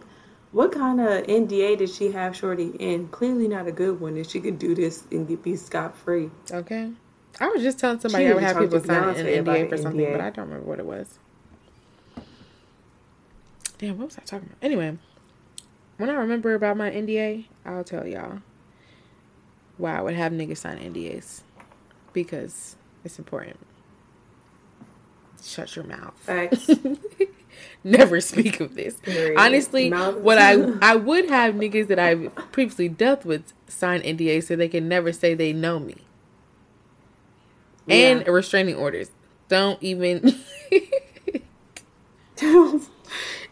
[0.51, 4.15] what kind of NDA did she have Shorty And Clearly not a good one.
[4.15, 6.29] That she could do this and get be scot free.
[6.51, 6.91] Okay,
[7.39, 10.01] I was just telling somebody She I would have people sign an NDA for something,
[10.01, 10.11] NDA.
[10.11, 11.17] but I don't remember what it was.
[13.81, 14.57] Damn, what was I talking about?
[14.61, 14.97] Anyway,
[15.97, 18.39] when I remember about my NDA, I'll tell y'all
[19.77, 21.41] why I would have niggas sign NDAs
[22.13, 23.57] because it's important.
[25.43, 26.13] Shut your mouth.
[26.19, 26.69] Facts.
[27.83, 28.93] Never speak of this.
[28.97, 29.39] Period.
[29.39, 34.43] Honestly, Mouth- what I I would have niggas that I've previously dealt with sign NDAs
[34.43, 35.97] so they can never say they know me.
[37.89, 39.09] And restraining orders.
[39.49, 40.39] Don't even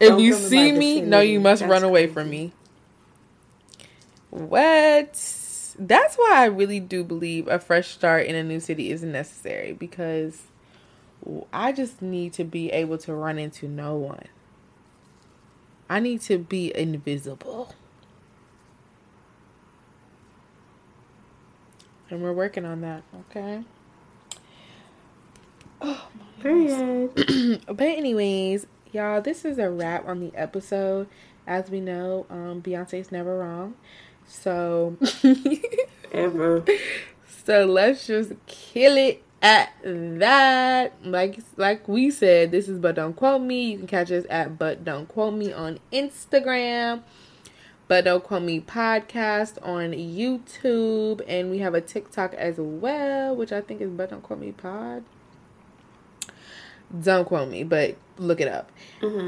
[0.00, 2.14] if Don't you see me, no you must That's run away crazy.
[2.14, 2.52] from me.
[4.30, 5.14] What?
[5.78, 9.72] That's why I really do believe a fresh start in a new city is necessary
[9.72, 10.42] because
[11.52, 14.26] I just need to be able to run into no one.
[15.90, 17.74] I need to be invisible.
[22.10, 23.64] And we're working on that, okay?
[25.82, 26.08] Oh,
[26.40, 27.12] Period.
[27.66, 31.08] but anyways, y'all, this is a wrap on the episode.
[31.46, 33.74] As we know, um, Beyonce's never wrong.
[34.26, 34.96] So
[36.12, 36.64] Ever.
[37.44, 40.94] So let's just kill it at that.
[41.04, 43.72] Like like we said, this is but don't quote me.
[43.72, 47.02] You can catch us at but don't quote me on Instagram.
[47.88, 53.50] But don't quote me podcast on YouTube, and we have a TikTok as well, which
[53.50, 55.02] I think is but don't quote me pod.
[57.02, 58.70] Don't quote me, but look it up.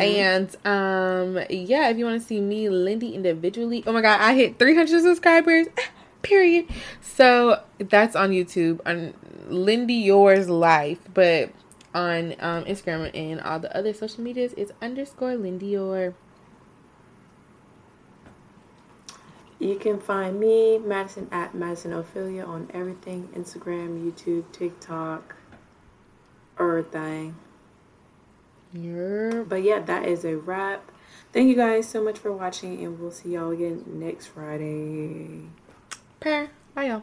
[0.00, 3.84] And um, yeah, if you want to see me, Lindy, individually.
[3.86, 5.66] Oh my god, I hit 300 subscribers.
[6.22, 6.66] Period.
[7.00, 9.14] So that's on YouTube on
[9.48, 11.50] Lindy Yours Life, but
[11.94, 16.14] on um, Instagram and all the other social medias, it's underscore Lindy Yor.
[19.58, 25.36] You can find me, Madison at Madison Ophelia on everything Instagram, YouTube, TikTok,
[26.58, 27.36] everything.
[28.72, 30.90] But yeah, that is a wrap.
[31.32, 35.46] Thank you guys so much for watching, and we'll see y'all again next Friday.
[36.20, 36.50] Pair.
[36.74, 37.02] Bye, y'all.